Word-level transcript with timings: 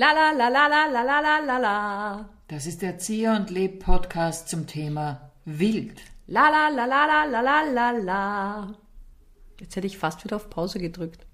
La 0.00 0.12
la 0.12 0.30
la 0.30 0.48
la 0.48 0.66
la 0.66 0.86
la 0.86 1.20
la 1.20 1.38
la 1.40 1.58
la. 1.58 2.30
Das 2.48 2.64
ist 2.64 2.80
der 2.80 2.96
Zieh 2.96 3.28
und 3.28 3.50
Leb 3.50 3.84
Podcast 3.84 4.48
zum 4.48 4.66
Thema 4.66 5.30
Wild. 5.44 6.00
La 6.26 6.48
la 6.48 6.68
la 6.68 6.86
la 6.86 7.04
la 7.04 7.24
la 7.24 7.42
la 7.42 7.60
la 7.60 7.90
la. 7.90 8.74
Jetzt 9.60 9.76
hätte 9.76 9.86
ich 9.86 9.98
fast 9.98 10.24
wieder 10.24 10.36
auf 10.36 10.48
Pause 10.48 10.78
gedrückt. 10.78 11.26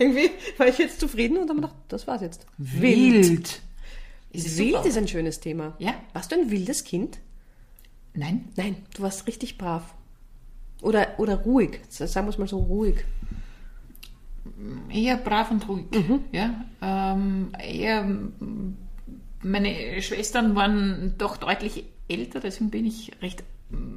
Irgendwie 0.00 0.32
war 0.58 0.66
ich 0.66 0.78
jetzt 0.78 0.98
zufrieden 0.98 1.36
und 1.36 1.48
habe 1.48 1.60
gedacht, 1.60 1.76
das 1.86 2.08
war's 2.08 2.22
jetzt. 2.22 2.44
Wild. 2.58 3.62
Ist 4.32 4.58
Wild 4.58 4.84
ist 4.84 4.98
ein 4.98 5.06
schönes 5.06 5.38
Thema. 5.38 5.76
Ja. 5.78 5.94
Warst 6.12 6.32
du 6.32 6.34
ein 6.34 6.50
wildes 6.50 6.82
Kind? 6.82 7.20
Nein. 8.14 8.48
Nein, 8.56 8.84
du 8.96 9.02
warst 9.04 9.28
richtig 9.28 9.58
brav. 9.58 9.94
Oder, 10.82 11.20
oder 11.20 11.36
ruhig. 11.36 11.82
Sagen 11.88 12.26
wir 12.26 12.30
es 12.30 12.38
mal 12.38 12.48
so 12.48 12.58
ruhig. 12.58 13.04
Eher 14.90 15.16
brav 15.16 15.50
und 15.50 15.68
ruhig. 15.68 15.86
Mhm. 15.92 16.20
Ja. 16.32 16.64
Ähm, 16.82 17.52
eher, 17.58 18.06
meine 19.42 20.02
Schwestern 20.02 20.54
waren 20.54 21.14
doch 21.18 21.36
deutlich 21.36 21.84
älter, 22.08 22.40
deswegen 22.40 22.70
bin 22.70 22.86
ich 22.86 23.12
recht 23.22 23.42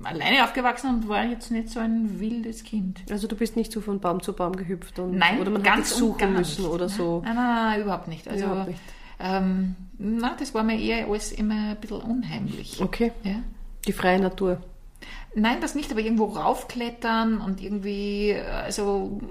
alleine 0.04 0.44
aufgewachsen 0.44 0.90
und 0.90 1.10
war 1.10 1.26
jetzt 1.26 1.52
nicht 1.52 1.70
so 1.70 1.80
ein 1.80 2.20
wildes 2.20 2.64
Kind. 2.64 3.02
Also 3.12 3.28
du 3.28 3.36
bist 3.36 3.56
nicht 3.56 3.72
so 3.72 3.82
von 3.82 4.00
Baum 4.00 4.22
zu 4.22 4.34
Baum 4.34 4.56
gehüpft 4.56 4.98
und 5.00 5.18
nein, 5.18 5.40
oder 5.40 5.52
man 5.52 5.62
ganz 5.64 5.92
hat 5.92 5.98
suchen 5.98 6.34
müssen 6.34 6.64
nicht. 6.64 6.72
oder 6.72 6.90
so. 6.90 7.22
Nein, 7.24 7.36
nein, 7.36 7.56
nein, 7.56 7.82
überhaupt 7.82 8.08
nicht. 8.08 8.28
Also 8.28 8.46
überhaupt 8.46 8.70
nicht. 8.70 8.82
Ähm, 9.20 9.76
na, 9.98 10.36
das 10.40 10.54
war 10.54 10.64
mir 10.64 10.80
eher 10.80 11.08
alles 11.08 11.32
immer 11.32 11.72
ein 11.72 11.78
bisschen 11.78 12.02
unheimlich. 12.02 12.82
Okay. 12.82 13.12
Ja. 13.24 13.44
Die 13.88 13.94
freie 13.94 14.20
Natur. 14.20 14.62
Nein, 15.36 15.58
das 15.62 15.76
nicht, 15.76 15.92
aber 15.92 16.02
irgendwo 16.02 16.26
raufklettern 16.26 17.40
und 17.42 17.62
irgendwie, 17.62 18.36
also 18.36 19.22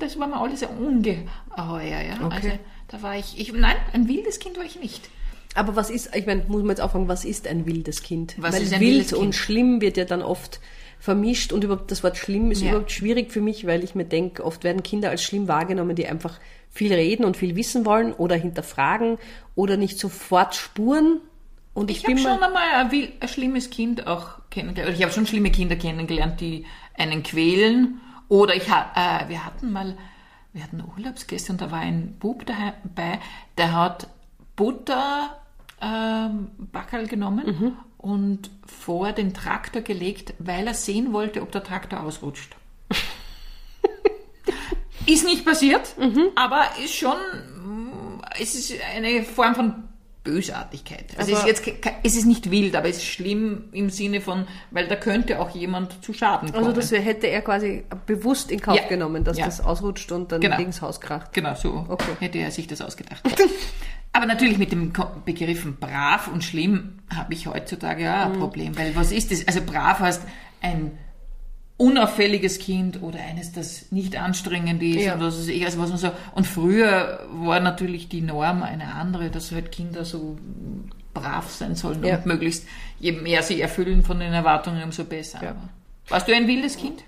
das 0.00 0.18
war 0.18 0.26
mir 0.26 0.36
alles 0.40 0.62
ein 0.62 0.76
ungeheuer, 0.76 2.00
ja. 2.02 2.14
Okay. 2.24 2.34
Also 2.34 2.48
da 2.88 3.02
war 3.02 3.16
ich, 3.16 3.38
ich, 3.38 3.52
nein, 3.52 3.76
ein 3.92 4.08
wildes 4.08 4.38
Kind 4.38 4.56
war 4.56 4.64
ich 4.64 4.80
nicht. 4.80 5.08
Aber 5.54 5.74
was 5.76 5.90
ist, 5.90 6.14
ich 6.14 6.26
meine, 6.26 6.44
muss 6.48 6.62
man 6.62 6.70
jetzt 6.70 6.80
auch 6.80 6.92
fragen, 6.92 7.08
was 7.08 7.24
ist 7.24 7.46
ein 7.48 7.66
wildes 7.66 8.02
Kind? 8.02 8.34
Was 8.38 8.54
Weil 8.54 8.62
ist 8.62 8.72
ein 8.72 8.80
wild 8.80 8.92
wildes 8.92 9.12
und 9.12 9.20
Kind? 9.22 9.34
schlimm 9.34 9.80
wird 9.80 9.96
ja 9.96 10.04
dann 10.04 10.22
oft 10.22 10.60
vermischt 11.00 11.52
und 11.52 11.64
überhaupt 11.64 11.90
das 11.90 12.04
Wort 12.04 12.16
schlimm 12.18 12.50
ist 12.50 12.62
Ja. 12.62 12.70
überhaupt 12.70 12.92
schwierig 12.92 13.32
für 13.32 13.40
mich, 13.40 13.66
weil 13.66 13.82
ich 13.82 13.94
mir 13.94 14.04
denke, 14.04 14.44
oft 14.44 14.64
werden 14.64 14.82
Kinder 14.82 15.10
als 15.10 15.22
schlimm 15.22 15.48
wahrgenommen, 15.48 15.96
die 15.96 16.06
einfach 16.06 16.38
viel 16.70 16.92
reden 16.92 17.24
und 17.24 17.36
viel 17.36 17.56
wissen 17.56 17.84
wollen 17.84 18.12
oder 18.12 18.36
hinterfragen 18.36 19.18
oder 19.56 19.76
nicht 19.76 19.98
sofort 19.98 20.54
spuren. 20.54 21.20
Und 21.74 21.90
ich, 21.90 21.98
Ich 21.98 22.04
habe 22.04 22.18
schon 22.18 22.38
mal, 22.38 22.46
einmal 22.48 22.62
ein, 22.92 23.08
ein 23.18 23.28
schlimmes 23.28 23.70
Kind 23.70 24.06
auch 24.06 24.28
kennengelernt. 24.50 24.94
Ich 24.96 25.02
habe 25.02 25.12
schon 25.12 25.26
schlimme 25.26 25.50
Kinder 25.50 25.76
kennengelernt, 25.76 26.40
die 26.40 26.64
einen 26.96 27.22
quälen. 27.22 28.00
Oder 28.30 28.54
ich 28.54 28.68
äh, 28.68 29.28
wir 29.28 29.44
hatten 29.44 29.72
mal, 29.72 29.96
wir 30.52 30.62
hatten 30.62 30.82
Urlaubsgäste 30.96 31.50
und 31.52 31.60
da 31.60 31.72
war 31.72 31.80
ein 31.80 32.16
Bub 32.20 32.46
dabei, 32.46 33.18
der 33.58 33.72
hat 33.74 34.06
Butter 34.54 35.36
ähm, 35.82 36.52
Backerl 36.56 37.08
genommen 37.08 37.46
Mhm. 37.46 37.76
und 37.98 38.50
vor 38.64 39.10
den 39.12 39.34
Traktor 39.34 39.82
gelegt, 39.82 40.34
weil 40.38 40.68
er 40.68 40.74
sehen 40.74 41.12
wollte, 41.12 41.42
ob 41.42 41.50
der 41.50 41.64
Traktor 41.64 42.00
ausrutscht. 42.04 42.54
ist 45.06 45.24
nicht 45.24 45.44
passiert, 45.44 45.96
Mhm. 45.98 46.28
aber 46.36 46.62
ist 46.84 46.94
schon, 46.94 47.16
es 48.40 48.54
ist 48.54 48.74
eine 48.94 49.24
Form 49.24 49.56
von 49.56 49.74
Bösartigkeit. 50.22 51.06
Also 51.16 51.32
es 51.32 51.38
ist 51.40 51.46
jetzt 51.46 51.62
es 52.02 52.16
ist 52.16 52.26
nicht 52.26 52.50
wild, 52.50 52.76
aber 52.76 52.88
es 52.88 52.98
ist 52.98 53.06
schlimm 53.06 53.64
im 53.72 53.88
Sinne 53.90 54.20
von, 54.20 54.46
weil 54.70 54.86
da 54.86 54.96
könnte 54.96 55.40
auch 55.40 55.50
jemand 55.50 56.04
zu 56.04 56.12
Schaden 56.12 56.52
kommen. 56.52 56.64
also 56.64 56.72
das 56.78 56.92
hätte 56.92 57.26
er 57.26 57.40
quasi 57.42 57.84
bewusst 58.06 58.50
in 58.50 58.60
Kauf 58.60 58.76
Ja. 58.76 58.86
genommen, 58.88 59.24
dass 59.24 59.38
Ja. 59.38 59.46
das 59.46 59.60
ausrutscht 59.60 60.12
und 60.12 60.30
dann 60.32 60.40
Genau. 60.40 60.56
gegen 60.58 60.70
das 60.70 60.82
Haus 60.82 61.00
kracht. 61.00 61.32
Genau, 61.32 61.54
so 61.54 61.86
Okay. 61.88 62.12
hätte 62.20 62.38
er 62.38 62.50
sich 62.50 62.66
das 62.66 62.80
ausgedacht. 62.82 63.22
Aber 64.12 64.26
natürlich 64.26 64.58
mit 64.58 64.72
dem 64.72 64.92
Begriffen 65.24 65.76
brav 65.76 66.28
und 66.28 66.42
schlimm 66.42 66.98
habe 67.14 67.32
ich 67.32 67.46
heutzutage 67.46 68.02
ja 68.02 68.26
Mhm. 68.26 68.32
ein 68.34 68.38
Problem, 68.40 68.76
weil 68.78 68.94
was 68.96 69.12
ist 69.12 69.30
das? 69.30 69.46
Also 69.46 69.60
brav 69.62 70.00
heißt 70.00 70.22
ein 70.62 70.98
unauffälliges 71.80 72.58
Kind 72.58 73.02
oder 73.02 73.18
eines, 73.20 73.52
das 73.52 73.90
nicht 73.90 74.14
anstrengend 74.16 74.82
ist 74.82 75.02
Ja. 75.04 75.14
und 75.14 75.20
was, 75.20 75.48
ich, 75.48 75.64
also 75.64 75.78
was 75.78 75.88
man 75.88 75.98
so. 75.98 76.10
Und 76.34 76.46
früher 76.46 77.26
war 77.32 77.58
natürlich 77.60 78.08
die 78.08 78.20
Norm 78.20 78.62
eine 78.62 78.94
andere, 78.94 79.30
dass 79.30 79.50
halt 79.50 79.72
Kinder 79.72 80.04
so 80.04 80.38
brav 81.14 81.50
sein 81.50 81.74
sollen 81.74 82.04
Ja. 82.04 82.16
und 82.18 82.26
möglichst 82.26 82.66
je 82.98 83.12
mehr 83.12 83.42
sie 83.42 83.60
erfüllen 83.60 84.02
von 84.02 84.20
den 84.20 84.32
Erwartungen, 84.32 84.82
umso 84.82 85.04
besser. 85.04 85.42
Ja. 85.42 85.56
Warst 86.08 86.28
du 86.28 86.34
ein 86.34 86.46
wildes 86.46 86.76
Kind? 86.76 87.02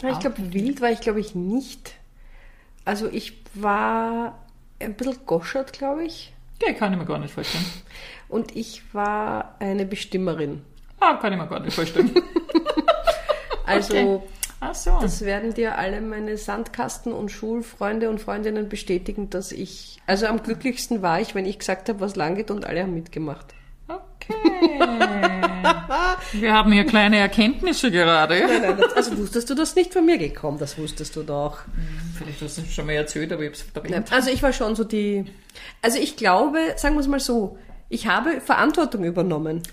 Ja, 0.00 0.10
ich 0.10 0.20
glaube, 0.20 0.36
wild 0.52 0.80
war 0.80 0.90
ich, 0.90 1.00
glaube 1.00 1.20
ich, 1.20 1.34
nicht. 1.34 1.94
Also 2.84 3.08
ich 3.08 3.32
war 3.54 4.38
ein 4.80 4.94
bisschen 4.94 5.18
goschert, 5.26 5.72
glaube 5.72 6.04
ich. 6.04 6.32
Ja, 6.64 6.72
kann 6.72 6.92
ich 6.92 6.98
mir 6.98 7.04
gar 7.04 7.18
nicht 7.18 7.34
vorstellen. 7.34 7.64
Und 8.28 8.54
ich 8.54 8.82
war 8.94 9.56
eine 9.58 9.84
Bestimmerin. 9.86 10.62
Ah, 11.00 11.14
kann 11.14 11.32
ich 11.32 11.38
mir 11.38 11.46
gar 11.48 11.60
nicht 11.60 11.74
vorstellen. 11.74 12.10
Also 13.66 13.94
Okay. 13.94 14.20
So. 14.72 14.98
das 15.00 15.22
werden 15.22 15.52
dir 15.52 15.76
alle 15.76 16.00
meine 16.00 16.36
Sandkasten- 16.38 17.12
und 17.12 17.30
Schulfreunde 17.30 18.08
und 18.08 18.20
Freundinnen 18.20 18.68
bestätigen, 18.68 19.28
dass 19.28 19.52
ich, 19.52 20.00
also 20.06 20.26
am 20.26 20.42
glücklichsten 20.42 21.02
war 21.02 21.20
ich, 21.20 21.34
wenn 21.34 21.44
ich 21.44 21.58
gesagt 21.58 21.88
habe, 21.88 22.00
was 22.00 22.16
lang 22.16 22.34
geht 22.34 22.50
und 22.50 22.64
alle 22.64 22.82
haben 22.82 22.94
mitgemacht. 22.94 23.54
Okay. 23.86 24.34
Wir 26.32 26.52
haben 26.54 26.72
hier 26.72 26.84
kleine 26.84 27.18
Erkenntnisse 27.18 27.90
gerade. 27.90 28.40
Nein, 28.40 28.62
nein, 28.62 28.76
das, 28.78 28.94
also 28.94 29.18
wusstest 29.18 29.50
du 29.50 29.54
das 29.54 29.74
nicht 29.74 29.92
von 29.92 30.06
mir 30.06 30.16
gekommen, 30.16 30.58
das 30.58 30.78
wusstest 30.78 31.14
du 31.16 31.22
doch. 31.22 31.58
Vielleicht 32.16 32.40
hast 32.40 32.58
du 32.58 32.62
es 32.62 32.72
schon 32.72 32.86
mal 32.86 32.92
erzählt, 32.92 33.32
aber 33.32 33.42
ich 33.42 33.48
habe 33.48 33.56
es 33.56 33.62
verdrängt. 33.62 34.12
Also 34.12 34.30
ich 34.30 34.42
war 34.42 34.54
schon 34.54 34.74
so 34.74 34.84
die, 34.84 35.26
also 35.82 35.98
ich 35.98 36.16
glaube, 36.16 36.58
sagen 36.76 36.94
wir 36.94 37.00
es 37.00 37.08
mal 37.08 37.20
so, 37.20 37.58
ich 37.88 38.06
habe 38.06 38.40
Verantwortung 38.40 39.04
übernommen. 39.04 39.62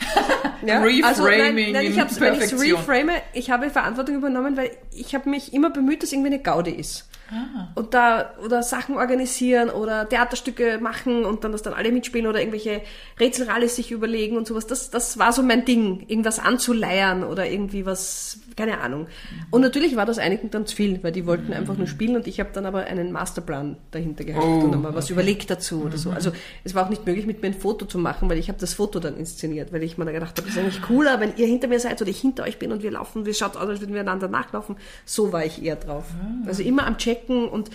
Ja? 0.64 0.80
Reframing 0.80 1.04
also, 1.04 1.24
nein, 1.24 1.72
nein, 1.72 1.86
ich 1.88 2.00
hab's, 2.00 2.20
wenn 2.20 2.36
ich 2.36 2.54
reframe, 2.54 3.14
ich 3.34 3.50
habe 3.50 3.72
Verantwortung 3.72 4.18
übernommen, 4.18 4.56
weil 4.58 4.70
ich 4.92 5.16
habe 5.16 5.28
mich 5.28 5.56
immer 5.56 5.72
bemüht, 5.72 6.04
dass 6.04 6.12
irgendwie 6.14 6.28
eine 6.28 6.40
Gaude 6.40 6.70
ist. 6.70 7.10
Ah. 7.32 7.70
Und 7.76 7.94
da, 7.94 8.34
oder 8.44 8.62
Sachen 8.62 8.98
organisieren 8.98 9.70
oder 9.70 10.08
Theaterstücke 10.08 10.80
machen 10.82 11.24
und 11.24 11.44
dann, 11.44 11.54
dass 11.54 11.62
dann 11.62 11.74
alle 11.74 11.92
mitspielen 11.92 12.28
oder 12.28 12.40
irgendwelche 12.40 12.82
Rätselrallis 13.20 13.78
sich 13.78 13.92
überlegen 13.92 14.36
und 14.36 14.48
sowas. 14.48 14.68
Das, 14.68 14.90
das 14.90 15.18
war 15.18 15.32
so 15.32 15.42
mein 15.42 15.64
Ding, 15.64 16.04
irgendwas 16.08 16.40
anzuleiern 16.40 17.24
oder 17.24 17.50
irgendwie 17.50 17.86
was, 17.86 18.40
keine 18.58 18.82
Ahnung. 18.82 19.08
Und 19.50 19.62
natürlich 19.62 19.96
war 19.96 20.06
das 20.06 20.18
einigen 20.18 20.50
dann 20.52 20.66
zu 20.66 20.76
viel, 20.76 21.02
weil 21.04 21.14
die 21.14 21.26
wollten 21.26 21.54
einfach 21.54 21.78
nur 21.78 21.88
spielen 21.88 22.18
und 22.18 22.28
ich 22.28 22.40
habe 22.42 22.50
dann 22.54 22.66
aber 22.66 22.84
einen 22.84 23.12
Masterplan 23.12 23.78
dahinter 23.92 24.26
gehabt 24.26 24.46
Oh, 24.46 24.66
und 24.66 24.72
dann 24.72 24.82
mal 24.82 24.94
was 24.94 25.10
überlegt 25.10 25.50
dazu 25.50 25.84
oder 25.84 25.98
so. 25.98 26.12
Also 26.12 26.32
es 26.64 26.76
war 26.76 26.86
auch 26.86 26.90
nicht 26.90 27.06
möglich, 27.06 27.26
mit 27.26 27.42
mir 27.42 27.48
ein 27.48 27.54
Foto 27.54 27.86
zu 27.86 27.98
machen, 27.98 28.30
weil 28.30 28.38
ich 28.38 28.50
habe 28.50 28.60
das 28.60 28.74
Foto 28.74 29.00
dann 29.00 29.16
inszeniert, 29.18 29.72
weil 29.72 29.84
ich 29.84 29.98
mir 29.98 30.06
dann 30.06 30.14
gedacht 30.14 30.38
habe, 30.38 30.48
das 30.48 30.56
ist 30.56 30.58
eigentlich 30.58 30.82
cooler, 30.82 31.20
wenn 31.20 31.36
ihr 31.38 31.48
hinter 31.48 31.68
mir 31.68 31.80
seid 31.80 32.02
oder 32.02 32.10
ich 32.10 32.20
hinter 32.20 32.44
euch 32.44 32.60
bin 32.60 32.72
und 32.72 32.84
wir 32.84 32.92
laufen, 32.92 33.26
wir 33.26 33.34
schaut 33.34 33.56
aus, 33.56 33.70
als 33.70 33.80
würden 33.80 33.94
wir 33.94 34.02
einander 34.02 34.28
nachlaufen. 34.28 34.76
So 35.06 35.32
war 35.32 35.46
ich 35.46 35.64
eher 35.64 35.76
drauf. 35.76 36.06
Also 36.46 36.64
immer 36.64 36.86
am 36.86 36.98
Checken 37.22 37.48
und 37.48 37.70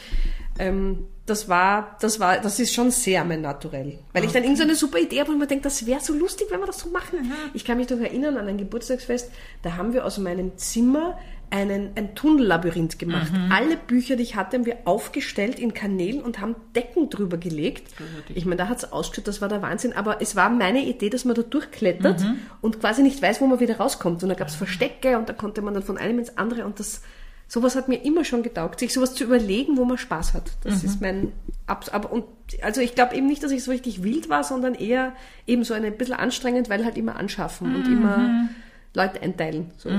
ähm, 0.59 1.07
das 1.27 1.49
war, 1.49 1.97
das 2.01 2.21
war, 2.21 2.39
das 2.39 2.61
ist 2.61 2.73
schon 2.73 2.91
sehr 2.91 3.25
mein 3.25 3.41
Naturell. 3.41 3.99
Weil 4.13 4.25
ich 4.25 4.33
dann 4.33 4.45
irgend 4.45 4.59
so 4.59 4.65
eine 4.65 4.77
super 4.77 4.99
Idee 4.99 5.21
habe 5.21 5.33
und 5.33 5.39
mir 5.39 5.47
denke, 5.47 5.65
das 5.65 5.85
wäre 5.87 6.01
so 6.01 6.15
lustig, 6.15 6.47
wenn 6.51 6.61
wir 6.61 6.67
das 6.67 6.79
so 6.79 6.91
machen. 6.91 7.33
Ich 7.53 7.65
kann 7.65 7.79
mich 7.79 7.89
doch 7.89 7.99
erinnern 7.99 8.37
an 8.37 8.47
ein 8.47 8.59
Geburtstagsfest, 8.59 9.31
da 9.63 9.77
haben 9.77 9.93
wir 9.93 10.05
aus 10.05 10.19
meinem 10.19 10.57
Zimmer 10.57 11.19
einen, 11.51 11.91
ein 11.95 12.15
Tunnellabyrinth 12.15 12.99
gemacht. 12.99 13.33
Alle 13.51 13.77
Bücher, 13.77 14.17
die 14.17 14.23
ich 14.23 14.37
hatte, 14.37 14.57
haben 14.57 14.67
wir 14.67 14.79
aufgestellt 14.85 15.59
in 15.59 15.75
Kanälen 15.75 16.23
und 16.23 16.41
haben 16.41 16.57
Decken 16.75 17.09
drüber 17.09 17.37
gelegt. 17.37 17.93
Ich 18.35 18.45
meine, 18.45 18.57
da 18.57 18.69
hat 18.69 18.79
es 18.79 18.93
ausgeschaut, 18.93 19.29
das 19.29 19.41
war 19.41 19.49
der 19.49 19.63
Wahnsinn, 19.63 19.93
aber 19.93 20.21
es 20.21 20.35
war 20.37 20.51
meine 20.51 20.85
Idee, 20.85 21.11
dass 21.11 21.25
man 21.25 21.35
da 21.35 21.43
durchklettert 21.43 22.25
und 22.63 22.81
quasi 22.81 23.03
nicht 23.03 23.21
weiß, 23.23 23.41
wo 23.41 23.47
man 23.47 23.61
wieder 23.61 23.77
rauskommt. 23.79 24.23
Und 24.23 24.29
da 24.29 24.35
gab 24.35 24.49
es 24.49 24.55
Verstecke 24.55 25.19
und 25.19 25.29
da 25.29 25.33
konnte 25.33 25.63
man 25.63 25.75
dann 25.75 25.83
von 25.83 25.99
einem 25.99 26.19
ins 26.19 26.37
andere 26.37 26.65
und 26.65 26.79
das 26.81 27.03
Sowas 27.49 27.77
hat 27.77 27.89
mir 27.89 28.05
immer 28.05 28.25
schon 28.25 28.43
getaugt, 28.43 28.81
sich 28.81 28.93
sowas 28.93 29.15
zu 29.15 29.25
überlegen, 29.25 29.77
wo 29.77 29.85
man 29.85 29.99
Spaß 29.99 30.35
hat. 30.35 30.51
Das 30.65 30.83
ist 30.83 31.01
mein 31.01 31.33
Abs 31.67 31.89
aber 31.89 32.13
und 32.13 32.25
also 32.63 32.81
ich 32.81 32.95
glaube 32.95 33.15
eben 33.15 33.27
nicht, 33.27 33.43
dass 33.43 33.53
ich 33.53 33.63
so 33.63 33.71
richtig 33.71 34.03
wild 34.03 34.29
war, 34.29 34.43
sondern 34.43 34.75
eher 34.75 35.13
eben 35.47 35.63
so 35.65 35.75
ein 35.75 35.97
bisschen 35.97 36.15
anstrengend, 36.15 36.69
weil 36.69 36.85
halt 36.85 36.97
immer 36.97 37.17
anschaffen 37.17 37.75
und 37.75 37.87
immer 37.87 38.49
Leute 38.95 39.23
einteilen. 39.23 39.71
So. 39.77 39.91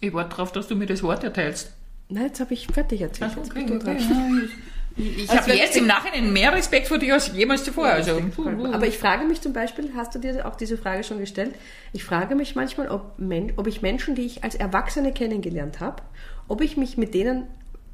Ich 0.00 0.12
warte 0.12 0.30
darauf, 0.30 0.52
dass 0.52 0.68
du 0.68 0.76
mir 0.76 0.86
das 0.86 1.02
Wort 1.02 1.24
erteilst. 1.24 1.72
Na, 2.08 2.22
jetzt 2.22 2.40
habe 2.40 2.54
ich 2.54 2.66
fertig 2.66 3.00
erzählt. 3.00 3.30
Also, 3.36 3.40
Jetzt 3.40 3.50
okay, 3.50 3.76
okay, 3.76 3.96
ja, 3.98 4.48
ich 4.96 5.28
Also 5.30 5.42
habe 5.42 5.54
jetzt 5.58 5.76
im 5.76 5.86
Nachhinein 5.86 6.32
mehr 6.32 6.52
Respekt 6.52 6.88
vor 6.88 6.98
dir 6.98 7.14
als 7.14 7.32
jemals 7.34 7.64
zuvor. 7.64 7.86
Also, 7.86 8.20
Aber 8.72 8.86
ich 8.86 8.98
frage 8.98 9.24
mich 9.24 9.40
zum 9.40 9.52
Beispiel, 9.52 9.90
hast 9.96 10.14
du 10.14 10.18
dir 10.18 10.46
auch 10.46 10.54
diese 10.56 10.76
Frage 10.78 11.02
schon 11.04 11.18
gestellt? 11.18 11.54
Ich 11.92 12.04
frage 12.04 12.34
mich 12.34 12.54
manchmal, 12.54 12.88
ob, 12.88 13.18
Men 13.18 13.52
ob 13.56 13.66
ich 13.66 13.82
Menschen, 13.82 14.14
die 14.14 14.22
ich 14.22 14.44
als 14.44 14.54
Erwachsene 14.54 15.12
kennengelernt 15.12 15.80
habe, 15.80 16.02
ob 16.48 16.60
ich 16.60 16.76
mich 16.76 16.96
mit 16.96 17.14
denen 17.14 17.46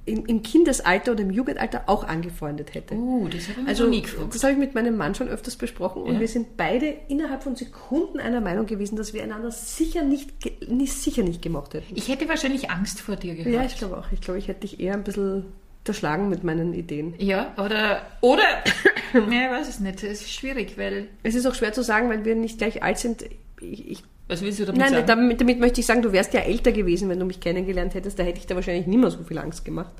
im, 0.06 0.24
im 0.26 0.42
Kindesalter 0.42 1.12
oder 1.12 1.20
im 1.20 1.30
Jugendalter 1.30 1.84
auch 1.86 2.04
angefreundet 2.04 2.74
hätte. 2.74 2.94
uh, 2.94 3.28
das 3.28 3.48
habe 3.48 3.60
ich 3.62 3.68
Also, 3.68 3.86
nie 3.86 4.00
gefragt. 4.02 4.34
das 4.34 4.42
habe 4.42 4.54
ich 4.54 4.58
mit 4.58 4.74
meinem 4.74 4.96
Mann 4.96 5.14
schon 5.14 5.28
öfters 5.28 5.56
besprochen 5.56 6.02
und 6.02 6.14
Ja. 6.14 6.20
wir 6.20 6.26
sind 6.28 6.56
beide 6.56 6.86
innerhalb 7.08 7.42
von 7.42 7.54
Sekunden 7.54 8.18
einer 8.18 8.40
Meinung 8.40 8.64
gewesen, 8.66 8.96
dass 8.96 9.12
wir 9.12 9.22
einander 9.22 9.50
sicher 9.50 10.02
nicht, 10.02 10.30
nicht, 10.68 10.94
sicher 10.94 11.22
nicht 11.22 11.42
gemocht 11.42 11.74
hätten. 11.74 11.94
Ich 11.94 12.08
hätte 12.08 12.28
wahrscheinlich 12.28 12.70
Angst 12.70 13.00
vor 13.02 13.16
dir 13.16 13.34
gehabt. 13.34 13.54
Ja, 13.54 13.62
ich 13.64 13.76
glaube 13.76 13.98
auch. 13.98 14.06
Ich 14.10 14.20
glaube, 14.22 14.38
ich 14.38 14.48
hätte 14.48 14.60
dich 14.60 14.80
eher 14.80 14.94
ein 14.94 15.04
bisschen 15.04 15.44
unterschlagen 15.80 16.28
mit 16.28 16.44
meinen 16.44 16.74
Ideen. 16.74 17.14
Ja, 17.18 17.52
oder, 17.56 18.02
oder, 18.20 18.42
ja, 19.14 19.20
ich 19.20 19.50
weiß 19.50 19.68
es 19.68 19.80
nicht, 19.80 20.02
es 20.02 20.20
ist 20.22 20.32
schwierig, 20.32 20.76
weil, 20.76 21.08
Es 21.22 21.34
ist 21.34 21.46
auch 21.46 21.54
schwer 21.54 21.72
zu 21.72 21.82
sagen, 21.82 22.08
weil 22.10 22.24
wir 22.24 22.34
nicht 22.34 22.58
gleich 22.58 22.82
alt 22.82 22.98
sind. 22.98 23.24
Ich, 23.60 23.90
ich, 23.90 24.02
was 24.28 24.42
willst 24.42 24.58
du 24.60 24.64
damit 24.66 24.80
nein, 24.80 24.92
sagen? 24.92 25.06
damit, 25.06 25.40
damit 25.40 25.58
möchte 25.58 25.80
ich 25.80 25.86
sagen, 25.86 26.02
du 26.02 26.12
wärst 26.12 26.34
ja 26.34 26.40
älter 26.40 26.72
gewesen, 26.72 27.08
wenn 27.08 27.18
du 27.18 27.24
mich 27.24 27.40
kennengelernt 27.40 27.94
hättest. 27.94 28.18
Da 28.18 28.22
hätte 28.22 28.38
ich 28.38 28.46
dir 28.46 28.54
wahrscheinlich 28.54 28.86
nicht 28.86 28.98
mehr 29.00 29.10
so 29.10 29.22
viel 29.24 29.38
Angst 29.38 29.64
gemacht. 29.64 29.92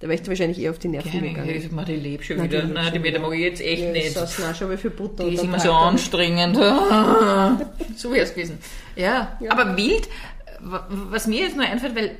Da 0.00 0.08
wäre 0.08 0.14
ich 0.16 0.22
dir 0.22 0.28
wahrscheinlich 0.28 0.60
eher 0.60 0.70
auf 0.70 0.78
die 0.78 0.88
Nerven 0.88 1.10
Keine, 1.10 1.28
gegangen. 1.30 1.50
ich 1.50 1.72
mach 1.72 1.84
die 1.86 1.96
lebe 1.96 2.22
schon 2.22 2.36
Nein, 2.36 2.50
die 2.50 2.52
wieder. 2.56 2.62
lebt 2.64 2.74
Nein, 2.74 2.84
schon 2.84 2.92
die 2.94 3.04
wieder. 3.04 3.18
mag 3.20 3.32
ich 3.32 3.40
jetzt 3.40 3.60
echt 3.62 3.82
Ja, 3.82 3.90
nicht. 3.92 4.12
So, 4.12 4.20
na, 4.42 4.54
schau 4.54 4.66
mal 4.66 4.76
für 4.78 4.90
Butter 4.90 5.24
Die 5.24 5.34
ist 5.34 5.42
immer 5.44 5.58
so 5.58 5.72
anstrengend. 5.72 6.56
so 7.96 8.12
wäre 8.12 8.24
es 8.24 8.34
gewesen. 8.34 8.58
Ja, 8.96 9.38
aber 9.48 9.76
wild, 9.76 10.08
wa- 10.60 10.86
was 10.90 11.26
mir 11.26 11.40
jetzt 11.40 11.56
nur 11.56 11.64
einfällt, 11.64 11.96
weil 11.96 12.16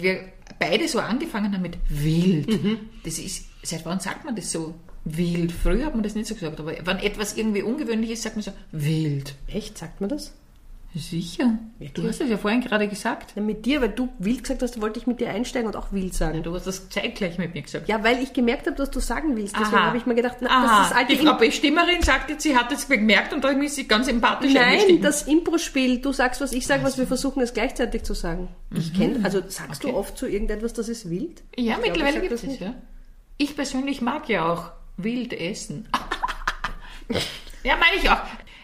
wir 0.00 0.20
beide 0.60 0.86
so 0.86 1.00
angefangen 1.00 1.52
haben 1.52 1.62
mit 1.62 1.78
wild. 1.88 2.48
Mhm. 2.48 2.78
Das 3.02 3.18
ist, 3.18 3.46
seit 3.64 3.84
wann 3.84 3.98
sagt 3.98 4.24
man 4.24 4.36
das 4.36 4.52
so? 4.52 4.74
Wild. 5.04 5.50
Früher 5.50 5.86
hat 5.86 5.94
man 5.94 6.04
das 6.04 6.14
nicht 6.14 6.28
so 6.28 6.34
gesagt, 6.34 6.60
aber 6.60 6.74
wenn 6.84 6.98
etwas 6.98 7.36
irgendwie 7.36 7.62
ungewöhnlich 7.62 8.10
ist, 8.10 8.22
sagt 8.22 8.36
man 8.36 8.44
so 8.44 8.52
wild. 8.70 9.34
Echt, 9.48 9.78
sagt 9.78 10.00
man 10.00 10.10
das? 10.10 10.32
Sicher. 10.92 11.56
Du 11.94 12.08
hast 12.08 12.20
das 12.20 12.28
ja 12.28 12.36
vorhin 12.36 12.62
gerade 12.62 12.88
gesagt. 12.88 13.34
Ja, 13.36 13.42
mit 13.42 13.64
dir, 13.64 13.80
weil 13.80 13.90
du 13.90 14.08
wild 14.18 14.42
gesagt 14.42 14.60
hast, 14.62 14.80
wollte 14.80 14.98
ich 14.98 15.06
mit 15.06 15.20
dir 15.20 15.30
einsteigen 15.30 15.68
und 15.68 15.76
auch 15.76 15.92
wild 15.92 16.14
sagen. 16.14 16.42
Du 16.42 16.52
hast 16.52 16.66
das 16.66 16.88
zeitgleich 16.88 17.38
mit 17.38 17.54
mir 17.54 17.62
gesagt. 17.62 17.88
Ja, 17.88 18.02
weil 18.02 18.20
ich 18.20 18.32
gemerkt 18.32 18.66
habe, 18.66 18.76
dass 18.76 18.90
du 18.90 18.98
sagen 18.98 19.36
willst. 19.36 19.54
Deswegen 19.56 19.82
habe 19.84 19.98
ich 19.98 20.06
mir 20.06 20.16
gedacht, 20.16 20.38
na, 20.40 20.48
Aha, 20.48 20.78
das 20.80 20.90
ist 20.90 20.96
alte 20.96 21.16
die 21.16 21.24
Frau 21.24 21.34
Bestimmerin 21.34 22.02
sagt 22.02 22.28
jetzt, 22.30 22.42
sie 22.42 22.56
hat 22.56 22.72
es 22.72 22.88
gemerkt 22.88 23.32
und 23.32 23.44
da 23.44 23.50
ist 23.50 23.76
sie 23.76 23.86
ganz 23.86 24.08
empathisch 24.08 24.52
Nein, 24.52 25.00
das 25.00 25.22
Impro-Spiel, 25.28 26.00
du 26.00 26.12
sagst 26.12 26.40
was, 26.40 26.52
ich 26.52 26.66
sage 26.66 26.82
was, 26.82 26.98
wir 26.98 27.06
versuchen 27.06 27.40
es 27.40 27.54
gleichzeitig 27.54 28.02
zu 28.02 28.14
sagen. 28.14 28.48
Ich 28.74 28.92
kenne, 28.92 29.20
also 29.24 29.42
sagst 29.46 29.84
Okay. 29.84 29.92
du 29.92 29.96
oft 29.98 30.18
zu 30.18 30.26
irgendetwas, 30.26 30.72
das 30.72 30.88
ist 30.88 31.08
wild? 31.08 31.42
Ja, 31.56 31.76
Ich 31.78 31.86
mittlerweile 31.86 32.16
ich 32.16 32.22
gibt 32.22 32.32
es 32.34 32.42
nicht. 32.42 32.60
ja. 32.60 32.74
Ich 33.36 33.54
persönlich 33.54 34.00
mag 34.02 34.28
ja 34.28 34.52
auch 34.52 34.72
wild 34.96 35.32
essen. 35.34 35.88
ja, 37.62 37.76
meine 37.76 37.96
ich 38.02 38.10
auch. 38.10 38.18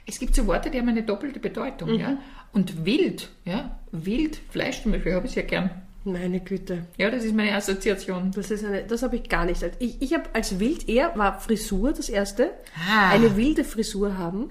Es 0.07 0.19
gibt 0.19 0.35
so 0.35 0.47
Worte, 0.47 0.71
die 0.71 0.79
haben 0.79 0.89
eine 0.89 1.03
doppelte 1.03 1.41
Bedeutung, 1.41 1.91
Mhm. 1.93 1.99
ja. 2.01 2.17
Und 2.53 2.87
wild, 2.87 3.29
ja, 3.45 3.79
wild, 3.93 4.39
Fleisch 4.51 4.83
zum 4.83 4.93
Beispiel, 4.93 5.15
habe 5.15 5.27
ich 5.27 5.33
sehr 5.33 5.43
gern. 5.43 5.71
Meine 6.05 6.39
Güte. 6.39 6.85
Ja, 6.99 7.11
das 7.11 7.25
ist 7.25 7.35
meine 7.35 7.53
Assoziation. 7.57 8.31
Das 8.33 8.53
ist 8.53 8.65
eine, 8.65 8.85
das 8.85 9.03
habe 9.03 9.17
ich 9.17 9.29
gar 9.29 9.45
nicht. 9.45 9.65
Ich, 9.81 10.01
ich 10.01 10.15
habe 10.15 10.23
als 10.35 10.61
wild 10.61 10.89
eher, 10.89 11.11
war 11.17 11.41
Frisur 11.41 11.93
das 11.93 12.09
erste. 12.09 12.53
Ah. 12.89 13.11
Eine 13.11 13.37
wilde 13.37 13.65
Frisur 13.65 14.17
haben. 14.17 14.47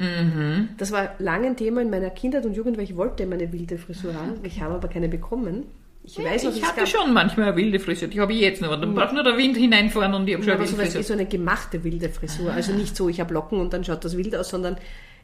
Das 0.78 0.92
war 0.92 1.16
lange 1.20 1.48
ein 1.48 1.56
Thema 1.56 1.82
in 1.82 1.90
meiner 1.90 2.10
Kindheit 2.10 2.46
und 2.46 2.58
Jugend, 2.58 2.76
weil 2.76 2.84
ich 2.84 2.98
wollte 2.98 3.24
immer 3.24 3.36
eine 3.36 3.54
wilde 3.54 3.78
Frisur 3.78 4.14
haben. 4.14 4.34
Ich 4.44 4.60
habe 4.62 4.74
aber 4.76 4.90
keine 4.90 5.08
bekommen. 5.08 5.64
Ich 6.04 6.20
weiß 6.22 6.44
noch, 6.44 6.54
ich 6.56 6.62
hatte 6.62 6.82
gab 6.82 6.88
schon 6.90 7.14
manchmal 7.14 7.48
eine 7.48 7.56
wilde 7.56 7.80
Frisur, 7.80 8.10
die 8.10 8.20
habe 8.20 8.34
ich 8.34 8.42
jetzt 8.42 8.62
noch. 8.62 8.78
Dann 8.80 8.94
braucht 8.94 9.14
nur 9.14 9.24
der 9.24 9.38
Wind 9.38 9.56
hineinfahren 9.56 10.14
und 10.14 10.28
ich 10.28 10.34
habe 10.36 10.44
schon 10.44 10.50
Ja, 10.52 10.56
eine 10.60 10.64
aber 10.66 10.78
wilde 10.78 10.92
Frisur. 10.92 11.04
so 11.04 11.14
eine 11.14 11.26
gemachte 11.26 11.84
wilde 11.86 12.10
Frisur. 12.10 12.52
Also 12.52 12.74
nicht 12.74 12.98
so, 12.98 13.08
ich 13.08 13.22
habe 13.22 13.34
Locken 13.34 13.60
und 13.62 13.72
dann 13.74 13.86
schaut 13.86 14.04
das 14.04 14.18
wild 14.18 14.36
aus, 14.36 14.50
sondern 14.50 14.76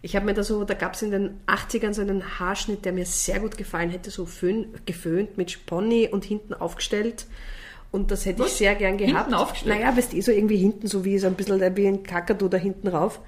ich 0.02 0.16
habe 0.16 0.26
mir 0.26 0.34
da 0.34 0.44
so, 0.44 0.64
da 0.64 0.74
gab 0.74 0.96
es 0.96 1.02
in 1.04 1.12
den 1.12 1.42
80ern 1.46 1.94
so 1.94 2.02
einen 2.02 2.40
Haarschnitt, 2.40 2.86
der 2.86 2.92
mir 2.92 3.06
sehr 3.06 3.40
gut 3.40 3.58
gefallen 3.58 3.92
hätte, 3.92 4.10
so 4.10 4.26
föhn, 4.26 4.68
geföhnt 4.86 5.38
mit 5.38 5.66
Pony 5.68 6.10
und 6.12 6.26
hinten 6.26 6.54
aufgestellt. 6.54 7.28
Und 7.92 8.10
das 8.10 8.26
hätte 8.26 8.42
ich 8.42 8.48
Was? 8.48 8.58
sehr 8.58 8.74
gern 8.76 8.98
gehabt. 8.98 9.18
Hinten 9.18 9.34
aufgestellt? 9.36 9.80
Naja, 9.80 9.96
weißt 9.96 10.14
du, 10.14 10.18
eh 10.18 10.22
so 10.22 10.32
irgendwie 10.32 10.58
hinten, 10.58 10.88
so 10.88 11.06
wie 11.06 11.20
so 11.20 11.28
ein 11.28 11.36
bisschen 11.36 11.60
wie 11.76 11.88
ein 11.88 12.04
Kakadu 12.04 12.48
da 12.48 12.58
hinten 12.58 12.88
rauf. 12.88 13.20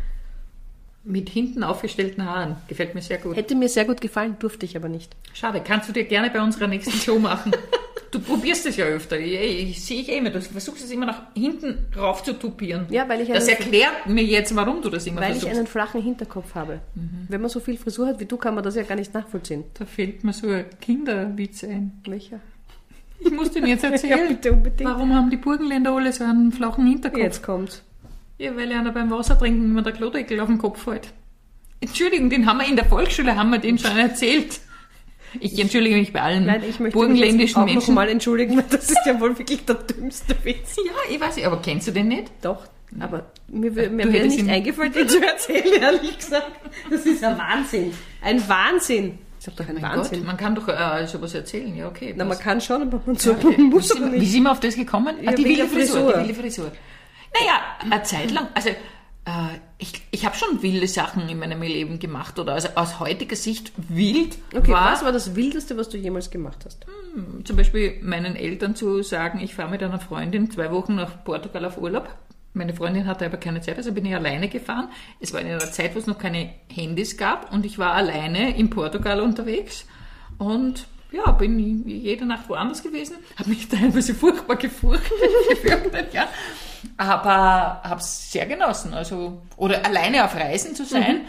Mit 1.03 1.29
hinten 1.29 1.63
aufgestellten 1.63 2.25
Haaren. 2.25 2.55
Gefällt 2.67 2.95
mir 2.95 3.01
sehr 3.01 3.17
gut. 3.17 3.35
Hätte 3.35 3.55
mir 3.55 3.67
sehr 3.67 3.85
gut 3.85 3.99
gefallen, 3.99 4.37
durfte 4.39 4.65
ich 4.65 4.75
aber 4.77 4.87
nicht. 4.87 5.15
Schade, 5.33 5.61
kannst 5.61 5.89
du 5.89 5.93
dir 5.93 6.05
gerne 6.05 6.29
bei 6.29 6.41
unserer 6.41 6.67
nächsten 6.67 6.93
Show 6.93 7.19
machen. 7.19 7.51
Du 8.13 8.19
probierst 8.19 8.65
es 8.67 8.77
ja 8.77 8.85
öfter. 8.85 9.19
Ich, 9.19 9.69
ich 9.69 9.83
sehe 9.83 9.99
ich 10.01 10.09
eh 10.09 10.17
immer. 10.19 10.29
Du 10.29 10.39
versuchst 10.39 10.83
es 10.83 10.91
immer 10.91 11.07
nach 11.07 11.23
hinten 11.35 11.87
rauf 11.97 12.21
zu 12.23 12.33
tupieren. 12.33 12.85
Ja, 12.91 13.09
weil 13.09 13.21
ich 13.21 13.29
Das 13.29 13.47
erklärt 13.47 14.05
mir 14.07 14.23
jetzt, 14.23 14.55
warum 14.55 14.81
du 14.83 14.89
das 14.89 15.07
immer 15.07 15.21
Weil 15.21 15.31
ich 15.31 15.39
versuchst. 15.39 15.57
einen 15.57 15.67
flachen 15.67 16.01
Hinterkopf 16.03 16.53
habe. 16.53 16.79
Wenn 17.27 17.41
man 17.41 17.49
so 17.49 17.59
viel 17.59 17.77
Frisur 17.77 18.07
hat 18.07 18.19
wie 18.19 18.25
du, 18.25 18.37
kann 18.37 18.53
man 18.53 18.63
das 18.63 18.75
ja 18.75 18.83
gar 18.83 18.95
nicht 18.95 19.13
nachvollziehen. 19.15 19.63
da 19.73 19.85
fällt 19.85 20.23
mir 20.23 20.31
so 20.31 20.47
ein 20.47 20.65
Kinderwitz 20.79 21.63
ein. 21.63 21.99
Welcher? 22.05 22.39
Ich 23.19 23.31
muss 23.31 23.51
den 23.51 23.65
jetzt 23.65 23.83
Ja, 23.83 23.89
erzählen. 23.89 24.27
bitte 24.27 24.51
unbedingt. 24.51 24.87
Warum 24.89 25.13
haben 25.15 25.29
die 25.31 25.37
Burgenländer 25.37 25.91
alle 25.91 26.13
so 26.13 26.23
einen 26.23 26.51
flachen 26.51 26.85
Hinterkopf? 26.85 27.19
Jetzt 27.21 27.41
kommt's. 27.41 27.81
Ja, 28.37 28.55
weil 28.55 28.71
einer 28.71 28.91
beim 28.91 29.09
Wasser 29.09 29.37
trinken 29.39 29.65
immer 29.71 29.81
der 29.81 29.93
Klodeckel 29.93 30.39
auf 30.39 30.47
den 30.47 30.59
Kopf 30.59 30.83
fällt. 30.83 31.07
Entschuldigung, 31.81 32.29
den 32.29 32.45
haben 32.45 32.59
wir 32.59 32.67
in 32.67 32.75
der 32.75 32.85
Volksschule, 32.85 33.35
haben 33.35 33.49
wir 33.49 33.57
den 33.59 33.77
schon 33.79 33.97
erzählt. 33.97 34.59
Ich 35.39 35.57
entschuldige 35.59 35.95
mich 35.95 36.13
bei 36.13 36.21
allen 36.21 36.45
Nein, 36.45 36.61
ich 36.67 36.79
möchte 36.79 36.81
mich 36.81 36.85
jetzt 36.87 36.93
burgenländischen 36.93 37.55
auch 37.61 37.65
noch 37.65 37.73
Menschen. 37.73 37.93
mal 37.95 38.07
entschuldigen, 38.09 38.57
weil 38.57 38.65
das 38.69 38.89
ist 38.89 38.99
ja 39.05 39.19
wohl 39.19 39.37
wirklich 39.37 39.65
der 39.65 39.75
dümmste 39.75 40.35
Witz. 40.43 40.75
Ja, 40.77 40.91
ich 41.13 41.19
weiß 41.19 41.35
nicht, 41.37 41.45
aber 41.45 41.61
kennst 41.61 41.87
du 41.87 41.91
den 41.91 42.07
nicht? 42.09 42.31
Doch, 42.41 42.63
aber 42.99 43.25
mir, 43.47 43.71
mir 43.71 44.11
wäre 44.13 44.27
nicht 44.27 44.47
eingefallen, 44.49 44.93
den 44.93 45.09
zu 45.09 45.25
erzählen, 45.25 45.81
ehrlich 45.81 46.17
gesagt. 46.17 46.51
Das 46.89 47.05
ist 47.05 47.23
ein 47.23 47.37
Wahnsinn. 47.37 47.93
Ein 48.21 48.47
Wahnsinn. 48.47 49.17
Ich 49.39 49.45
sag 49.45 49.55
doch 49.57 49.67
ein 49.67 49.75
Mein 49.75 49.83
Wahnsinn. 49.97 50.19
Gott, 50.19 50.27
man 50.27 50.37
kann 50.37 50.55
doch 50.55 50.67
äh, 50.69 51.05
sowas 51.07 51.33
erzählen, 51.33 51.75
ja, 51.75 51.87
okay. 51.87 52.13
Na, 52.15 52.23
man 52.25 52.37
kann 52.39 52.61
schon, 52.61 52.83
aber 52.83 53.01
man, 53.05 53.15
so, 53.17 53.31
Okay. 53.31 53.55
man 53.57 53.63
muss 53.67 53.91
aber 53.91 54.05
wir- 54.05 54.13
wie 54.13 54.19
nicht. 54.19 54.31
sind 54.31 54.43
wir 54.43 54.51
auf 54.51 54.59
das 54.59 54.75
gekommen? 54.75 55.15
Ah, 55.25 55.31
die 55.33 55.43
wilde 55.43 55.67
Frisur. 55.67 56.11
Frisur. 56.11 56.13
Die 56.23 56.27
wilde 56.29 56.33
Frisur. 56.41 56.71
Naja, 57.33 57.61
eine 57.91 58.03
Zeit 58.03 58.31
lang, 58.31 58.47
also 58.53 58.69
ich, 59.77 60.01
ich 60.11 60.25
habe 60.25 60.35
schon 60.35 60.61
wilde 60.61 60.87
Sachen 60.87 61.29
in 61.29 61.39
meinem 61.39 61.61
Leben 61.61 61.97
gemacht 61.97 62.39
oder 62.39 62.53
also 62.53 62.69
aus 62.75 62.99
heutiger 62.99 63.37
Sicht 63.37 63.71
wild 63.77 64.37
Okay, 64.53 64.71
war 64.71 64.91
was 64.91 65.03
war 65.05 65.13
das 65.13 65.35
Wildeste, 65.35 65.77
was 65.77 65.87
du 65.87 65.97
jemals 65.97 66.29
gemacht 66.29 66.59
hast? 66.65 66.85
zum 67.43 67.55
Beispiel 67.55 67.99
meinen 68.01 68.35
Eltern 68.35 68.75
zu 68.75 69.03
sagen, 69.03 69.39
ich 69.39 69.53
fahre 69.53 69.69
mit 69.69 69.83
einer 69.83 69.99
Freundin 69.99 70.49
zwei 70.49 70.71
Wochen 70.71 70.95
nach 70.95 71.23
Portugal 71.23 71.65
auf 71.65 71.77
Urlaub. 71.77 72.09
Meine 72.53 72.73
Freundin 72.73 73.07
hatte 73.07 73.25
aber 73.25 73.37
keine 73.37 73.61
Zeit, 73.61 73.77
also 73.77 73.91
bin 73.91 74.05
ich 74.05 74.15
alleine 74.15 74.47
gefahren. 74.47 74.89
Es 75.19 75.33
war 75.33 75.41
in 75.41 75.47
einer 75.47 75.59
Zeit, 75.71 75.95
wo 75.95 75.99
es 75.99 76.07
noch 76.07 76.17
keine 76.17 76.51
Handys 76.71 77.17
gab 77.17 77.51
und 77.53 77.65
ich 77.65 77.79
war 77.79 77.93
alleine 77.93 78.57
in 78.57 78.69
Portugal 78.69 79.21
unterwegs 79.21 79.85
und 80.37 80.87
ja, 81.11 81.31
bin 81.31 81.87
jede 81.87 82.25
Nacht 82.25 82.49
woanders 82.49 82.81
gewesen, 82.81 83.17
habe 83.37 83.49
mich 83.49 83.67
teilweise 83.69 84.13
furchtbar 84.13 84.55
gefurchtet, 84.55 85.11
gefürchtet, 85.49 86.13
ja. 86.13 86.27
Aber 86.97 87.81
habe 87.83 87.99
es 87.99 88.31
sehr 88.31 88.45
genossen. 88.45 88.93
Also, 88.93 89.41
oder 89.57 89.85
alleine 89.85 90.25
auf 90.25 90.35
Reisen 90.35 90.75
zu 90.75 90.85
sein, 90.85 91.21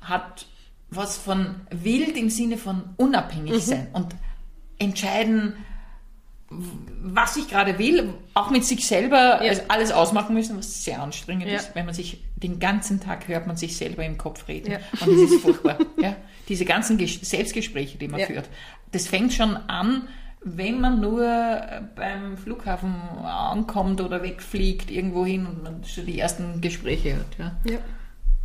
hat 0.00 0.46
was 0.90 1.18
von 1.18 1.56
wild 1.70 2.16
im 2.16 2.30
Sinne 2.30 2.56
von 2.56 2.82
unabhängig 2.96 3.62
sein 3.64 3.88
und 3.92 4.14
entscheiden, 4.78 5.54
was 6.50 7.36
ich 7.36 7.46
gerade 7.48 7.78
will, 7.78 8.14
auch 8.32 8.48
mit 8.50 8.64
sich 8.64 8.86
selber 8.86 9.42
Ja. 9.44 9.50
also 9.50 9.62
alles 9.68 9.92
ausmachen 9.92 10.34
müssen, 10.34 10.56
was 10.56 10.82
sehr 10.82 11.02
anstrengend 11.02 11.46
Ja. 11.46 11.56
ist, 11.56 11.74
wenn 11.74 11.84
man 11.84 11.94
sich 11.94 12.22
den 12.36 12.58
ganzen 12.58 13.00
Tag 13.00 13.28
hört 13.28 13.46
man 13.46 13.56
sich 13.56 13.76
selber 13.76 14.02
im 14.04 14.16
Kopf 14.16 14.48
reden. 14.48 14.70
Ja. 14.72 14.78
Und 15.04 15.08
das 15.12 15.30
ist 15.30 15.42
furchtbar. 15.42 15.76
ja? 16.00 16.16
Diese 16.48 16.64
ganzen 16.64 16.98
Ges- 16.98 17.22
Selbstgespräche, 17.22 17.98
die 17.98 18.08
man 18.08 18.20
führt. 18.20 18.48
Das 18.92 19.06
fängt 19.06 19.34
schon 19.34 19.56
an, 19.56 20.08
wenn 20.42 20.80
man 20.80 21.00
nur 21.00 21.24
äh, 21.24 21.82
beim 21.96 22.36
Flughafen 22.36 22.94
ankommt 23.24 24.00
oder 24.00 24.22
wegfliegt 24.22 24.90
irgendwo 24.90 25.26
hin 25.26 25.46
und 25.46 25.62
man 25.62 25.84
schon 25.84 26.06
die 26.06 26.18
ersten 26.18 26.60
Gespräche 26.60 27.16
hat. 27.16 27.38
Ja? 27.38 27.56
Ja. 27.70 27.78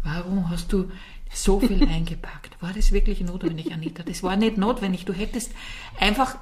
Warum 0.03 0.49
hast 0.49 0.73
du 0.73 0.91
so 1.33 1.59
viel 1.59 1.87
eingepackt? 1.87 2.61
War 2.61 2.73
das 2.73 2.91
wirklich 2.91 3.21
notwendig, 3.21 3.71
Anita? 3.73 4.03
Das 4.03 4.23
war 4.23 4.35
nicht 4.35 4.57
notwendig. 4.57 5.05
Du 5.05 5.13
hättest 5.13 5.51
einfach, 5.99 6.37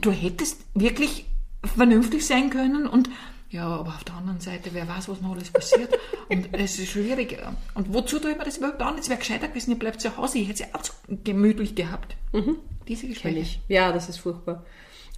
du 0.00 0.10
hättest 0.10 0.64
wirklich 0.74 1.26
vernünftig 1.64 2.26
sein 2.26 2.50
können 2.50 2.86
und 2.86 3.08
ja, 3.48 3.66
aber 3.68 3.90
auf 3.90 4.04
der 4.04 4.16
anderen 4.16 4.40
Seite, 4.40 4.70
wer 4.72 4.88
weiß, 4.88 5.08
was 5.08 5.20
noch 5.20 5.32
alles 5.32 5.50
passiert. 5.50 5.96
Und 6.28 6.48
es 6.52 6.80
ist 6.80 6.90
schwierig. 6.90 7.38
Und 7.74 7.94
wozu 7.94 8.18
tue 8.18 8.32
ich 8.32 8.38
mir 8.38 8.44
das 8.44 8.58
überhaupt 8.58 8.82
an? 8.82 8.98
Es 8.98 9.08
wäre 9.08 9.20
gescheiter 9.20 9.46
gewesen, 9.46 9.70
ihr 9.70 9.78
bleibt 9.78 10.00
zu 10.00 10.16
Hause. 10.16 10.38
Ich 10.38 10.48
hätte 10.48 10.64
es 10.64 10.68
ja 10.68 10.78
auch 10.78 10.84
so 10.84 10.92
gemütlich 11.22 11.76
gehabt. 11.76 12.16
Diese 12.88 13.02
Kenn 13.02 13.10
Gespräche. 13.12 13.38
ich. 13.38 13.60
Ja, 13.68 13.92
das 13.92 14.08
ist 14.08 14.18
furchtbar. 14.18 14.64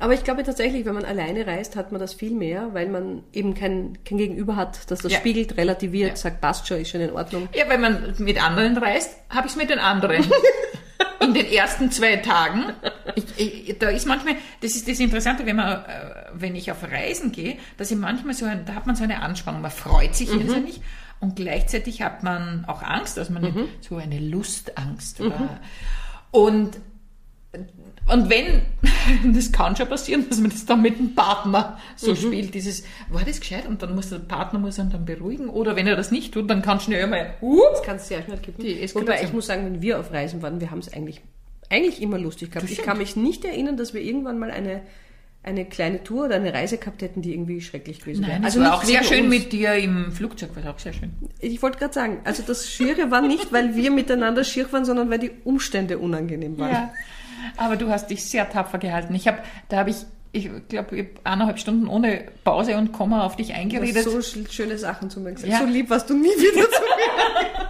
Aber 0.00 0.14
ich 0.14 0.22
glaube 0.22 0.44
tatsächlich, 0.44 0.84
wenn 0.84 0.94
man 0.94 1.04
alleine 1.04 1.46
reist, 1.46 1.74
hat 1.74 1.90
man 1.90 2.00
das 2.00 2.14
viel 2.14 2.30
mehr, 2.32 2.72
weil 2.72 2.88
man 2.88 3.24
eben 3.32 3.54
kein, 3.54 3.98
kein 4.04 4.18
Gegenüber 4.18 4.54
hat, 4.54 4.78
das 4.90 5.00
das 5.00 5.10
Ja. 5.12 5.18
spiegelt, 5.18 5.56
relativiert, 5.56 6.10
Ja. 6.10 6.16
sagt, 6.16 6.40
passt 6.40 6.68
schon, 6.68 6.78
ist 6.80 6.90
schon 6.90 7.00
in 7.00 7.10
Ordnung. 7.12 7.48
Ja, 7.54 7.68
wenn 7.68 7.80
man 7.80 8.14
mit 8.18 8.40
anderen 8.42 8.76
reist, 8.76 9.16
habe 9.28 9.46
ich 9.48 9.52
es 9.52 9.56
mit 9.56 9.70
den 9.70 9.78
anderen. 9.80 10.24
In 11.20 11.34
den 11.34 11.46
ersten 11.46 11.90
zwei 11.90 12.16
Tagen. 12.16 12.72
Ich, 13.16 13.24
ich, 13.68 13.78
da 13.78 13.88
ist 13.90 14.06
manchmal, 14.06 14.34
das 14.62 14.72
ist 14.76 14.88
das 14.88 14.98
Interessante, 15.00 15.44
wenn 15.46 15.56
man, 15.56 15.84
äh, 15.84 15.84
wenn 16.32 16.54
ich 16.56 16.70
auf 16.72 16.82
Reisen 16.84 17.32
gehe, 17.32 17.56
dass 17.76 17.90
ich 17.90 17.96
manchmal 17.98 18.34
so 18.34 18.46
ein, 18.46 18.64
da 18.64 18.74
hat 18.74 18.86
man 18.86 18.96
so 18.96 19.02
eine 19.04 19.20
Anspannung, 19.20 19.60
man 19.60 19.70
freut 19.70 20.14
sich 20.14 20.32
irrsinnig 20.32 20.80
und 21.20 21.36
gleichzeitig 21.36 22.02
hat 22.02 22.22
man 22.22 22.64
auch 22.66 22.82
Angst, 22.82 23.16
dass 23.16 23.30
man 23.30 23.68
so 23.80 23.96
eine 23.96 24.18
Lustangst 24.20 25.20
war. 25.20 25.60
Und 26.30 26.78
und 28.08 28.30
wenn, 28.30 28.62
das 29.34 29.52
kann 29.52 29.76
schon 29.76 29.88
passieren, 29.88 30.26
dass 30.28 30.38
man 30.40 30.50
das 30.50 30.64
dann 30.64 30.80
mit 30.82 30.98
dem 30.98 31.14
Partner 31.14 31.78
so 31.96 32.14
spielt, 32.14 32.54
dieses, 32.54 32.84
war 33.10 33.22
das 33.24 33.40
gescheit? 33.40 33.66
Und 33.66 33.82
dann 33.82 33.94
muss 33.94 34.08
der 34.08 34.18
Partner 34.18 34.58
muss 34.58 34.78
ihn 34.78 34.90
dann 34.90 35.04
beruhigen. 35.04 35.48
Oder 35.48 35.76
wenn 35.76 35.86
er 35.86 35.96
das 35.96 36.10
nicht 36.10 36.32
tut, 36.32 36.48
dann 36.48 36.62
kann 36.62 36.80
schnell 36.80 37.06
mal, 37.06 37.34
uh, 37.42 37.60
Das 37.72 37.82
kann 37.82 37.96
es 37.96 38.08
sehr 38.08 38.22
schnell 38.22 38.38
kippen. 38.38 38.64
Wobei 38.94 39.22
ich 39.22 39.32
muss 39.32 39.46
sagen, 39.46 39.66
wenn 39.66 39.82
wir 39.82 40.00
auf 40.00 40.12
Reisen 40.12 40.40
waren, 40.42 40.60
wir 40.60 40.70
haben 40.70 40.78
es 40.78 40.92
eigentlich, 40.92 41.20
eigentlich 41.68 42.00
immer 42.00 42.18
lustig 42.18 42.50
gehabt. 42.50 42.70
Ich 42.70 42.82
kann 42.82 42.98
mich 42.98 43.14
nicht 43.16 43.44
erinnern, 43.44 43.76
dass 43.76 43.92
wir 43.92 44.00
irgendwann 44.00 44.38
mal 44.38 44.50
eine, 44.50 44.80
eine 45.42 45.66
kleine 45.66 46.02
Tour 46.02 46.26
oder 46.26 46.36
eine 46.36 46.54
Reise 46.54 46.78
gehabt 46.78 47.02
hätten, 47.02 47.20
die 47.20 47.32
irgendwie 47.34 47.60
schrecklich 47.60 48.00
gewesen 48.00 48.26
wäre. 48.26 48.42
Also 48.42 48.60
war 48.60 48.74
auch 48.74 48.84
sehr 48.84 49.04
schön 49.04 49.24
uns. 49.24 49.34
mit 49.34 49.52
dir 49.52 49.74
im 49.74 50.12
Flugzeug, 50.12 50.50
war 50.54 50.74
auch 50.74 50.78
sehr 50.78 50.94
schön. 50.94 51.12
Ich 51.40 51.60
wollte 51.60 51.78
gerade 51.78 51.92
sagen, 51.92 52.20
also 52.24 52.42
das 52.42 52.70
Schiere 52.70 53.10
war 53.10 53.20
nicht, 53.20 53.52
weil 53.52 53.76
wir 53.76 53.90
miteinander 53.90 54.44
schier 54.44 54.72
waren, 54.72 54.86
sondern 54.86 55.10
weil 55.10 55.18
die 55.18 55.30
Umstände 55.44 55.98
unangenehm 55.98 56.58
waren. 56.58 56.72
Ja. 56.72 56.94
Aber 57.57 57.76
du 57.76 57.88
hast 57.90 58.09
dich 58.11 58.25
sehr 58.25 58.49
tapfer 58.50 58.78
gehalten. 58.78 59.14
Ich 59.14 59.26
habe, 59.28 59.38
da 59.68 59.78
habe 59.78 59.90
ich, 59.90 59.97
ich 60.33 60.50
glaube, 60.68 61.07
eineinhalb 61.25 61.59
Stunden 61.59 61.87
ohne 61.88 62.25
Pause 62.45 62.76
und 62.76 62.92
Komma 62.92 63.25
auf 63.25 63.37
dich 63.37 63.49
Du 63.49 63.52
hast 63.54 63.61
eingeredet. 63.61 64.04
so 64.04 64.18
sch- 64.18 64.50
schöne 64.50 64.78
Sachen 64.78 65.11
zu 65.11 65.21
mir 65.21 65.33
gesagt. 65.33 65.52
Ja. 65.52 65.59
So 65.61 65.64
lieb 65.66 65.88
warst 65.90 66.09
du 66.11 66.14
nie 66.14 66.28
wieder 66.28 66.64
zu 66.71 66.80
mir. 66.83 67.68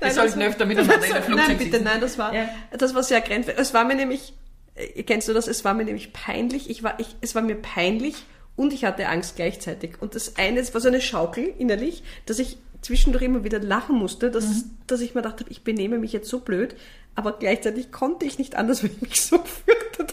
Wir 0.00 0.10
sollten 0.12 0.40
war- 0.40 0.46
öfter 0.48 0.66
miteinander 0.66 1.06
in 1.06 1.12
einem 1.12 1.24
Flugzeug 1.24 1.48
Nein, 1.48 1.58
bitte, 1.58 1.70
sitzen. 1.70 1.84
nein, 1.84 2.00
das 2.00 2.18
war, 2.18 2.34
Ja. 2.34 2.48
das 2.76 2.94
war 2.94 3.02
sehr 3.02 3.20
grenzwertig. 3.20 3.60
Es 3.60 3.72
war 3.74 3.84
mir 3.84 3.94
nämlich, 3.94 4.34
äh, 4.74 5.02
kennst 5.02 5.26
du 5.28 5.32
das? 5.32 5.48
Es 5.48 5.64
war 5.64 5.74
mir 5.74 5.84
nämlich 5.84 6.12
peinlich. 6.12 6.68
Ich 6.70 6.82
war, 6.82 6.98
ich, 7.00 7.16
es 7.22 7.34
war 7.34 7.42
mir 7.42 7.56
peinlich 7.56 8.14
und 8.56 8.72
ich 8.72 8.84
hatte 8.84 9.08
Angst 9.08 9.36
gleichzeitig. 9.36 10.00
Und 10.00 10.14
das 10.14 10.36
eine, 10.36 10.60
es 10.60 10.74
war 10.74 10.80
so 10.80 10.88
eine 10.88 11.00
Schaukel 11.00 11.52
innerlich, 11.58 12.02
dass 12.26 12.38
ich 12.38 12.58
zwischendurch 12.82 13.24
immer 13.24 13.42
wieder 13.42 13.58
lachen 13.58 13.96
musste, 13.96 14.30
dass, 14.30 14.44
Mhm. 14.46 14.70
dass 14.86 15.00
ich 15.00 15.14
mir 15.14 15.22
dachte, 15.22 15.44
ich 15.48 15.64
benehme 15.64 15.98
mich 15.98 16.12
jetzt 16.12 16.28
so 16.28 16.40
blöd, 16.40 16.76
aber 17.16 17.32
gleichzeitig 17.32 17.90
konnte 17.90 18.24
ich 18.26 18.38
nicht 18.38 18.54
anders, 18.54 18.82
weil 18.84 18.90
ich 18.90 19.00
mich 19.02 19.20
so 19.20 19.38
gefürchtet 19.38 20.12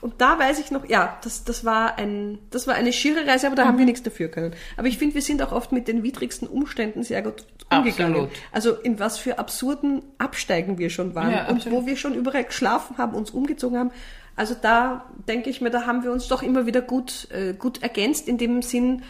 Und 0.00 0.20
da 0.20 0.38
weiß 0.38 0.60
ich 0.60 0.70
noch, 0.70 0.88
ja, 0.88 1.18
das, 1.24 1.44
das 1.44 1.64
war 1.64 1.98
ein, 1.98 2.38
das 2.50 2.66
war 2.66 2.74
eine 2.74 2.92
schiere 2.92 3.26
Reise, 3.26 3.46
aber 3.48 3.56
da 3.56 3.64
Mhm. 3.64 3.68
haben 3.68 3.78
wir 3.78 3.84
nichts 3.86 4.02
dafür 4.02 4.28
können. 4.28 4.54
Aber 4.76 4.86
ich 4.86 4.98
finde, 4.98 5.14
wir 5.14 5.22
sind 5.22 5.42
auch 5.42 5.50
oft 5.52 5.72
mit 5.72 5.88
den 5.88 6.02
widrigsten 6.02 6.46
Umständen 6.46 7.02
sehr 7.02 7.22
gut 7.22 7.44
umgegangen. 7.70 8.14
Absolut. 8.14 8.30
Also 8.52 8.74
in 8.74 8.98
was 9.00 9.18
für 9.18 9.38
absurden 9.38 10.02
Absteigen 10.18 10.78
wir 10.78 10.90
schon 10.90 11.14
waren 11.14 11.32
Ja, 11.32 11.48
und 11.48 11.56
absolut. 11.56 11.82
wo 11.82 11.86
wir 11.86 11.96
schon 11.96 12.14
überall 12.14 12.44
geschlafen 12.44 12.98
haben, 12.98 13.14
uns 13.14 13.30
umgezogen 13.30 13.78
haben. 13.78 13.90
Also 14.36 14.54
da 14.60 15.06
denke 15.28 15.48
ich 15.50 15.60
mir, 15.60 15.70
da 15.70 15.86
haben 15.86 16.02
wir 16.04 16.12
uns 16.12 16.28
doch 16.28 16.42
immer 16.42 16.66
wieder 16.66 16.82
gut, 16.82 17.28
äh, 17.32 17.54
gut 17.54 17.82
ergänzt 17.82 18.28
in 18.28 18.36
dem 18.38 18.62
Sinn, 18.62 19.02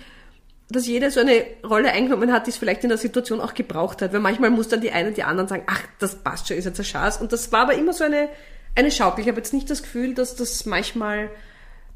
dass 0.71 0.87
jeder 0.87 1.11
so 1.11 1.21
eine 1.21 1.44
Rolle 1.68 1.92
eingenommen 1.92 2.33
hat, 2.33 2.47
die 2.47 2.50
es 2.50 2.56
vielleicht 2.56 2.83
in 2.85 2.88
der 2.88 2.99
Situation 2.99 3.40
auch 3.40 3.54
gebraucht 3.54 4.00
hat. 4.02 4.12
Weil 4.12 4.21
manchmal 4.21 4.50
muss 4.50 4.68
dann 4.68 4.80
die 4.80 4.92
einen 4.92 5.14
die 5.14 5.23
anderen 5.23 5.49
sagen, 5.49 5.64
ach, 5.66 5.83
das 5.99 6.16
passt 6.16 6.49
schon, 6.49 6.56
ist 6.56 6.64
jetzt 6.64 6.78
ein 6.78 6.85
Schatz. 6.85 7.18
Und 7.21 7.33
das 7.33 7.52
war 7.52 7.61
aber 7.62 7.75
immer 7.75 7.92
so 7.92 8.04
eine, 8.04 8.28
eine 8.75 8.90
Schaukel. 8.90 9.23
Ich 9.23 9.28
habe 9.28 9.38
jetzt 9.38 9.52
nicht 9.52 9.68
das 9.68 9.83
Gefühl, 9.83 10.14
dass 10.14 10.37
das 10.37 10.64
manchmal, 10.64 11.28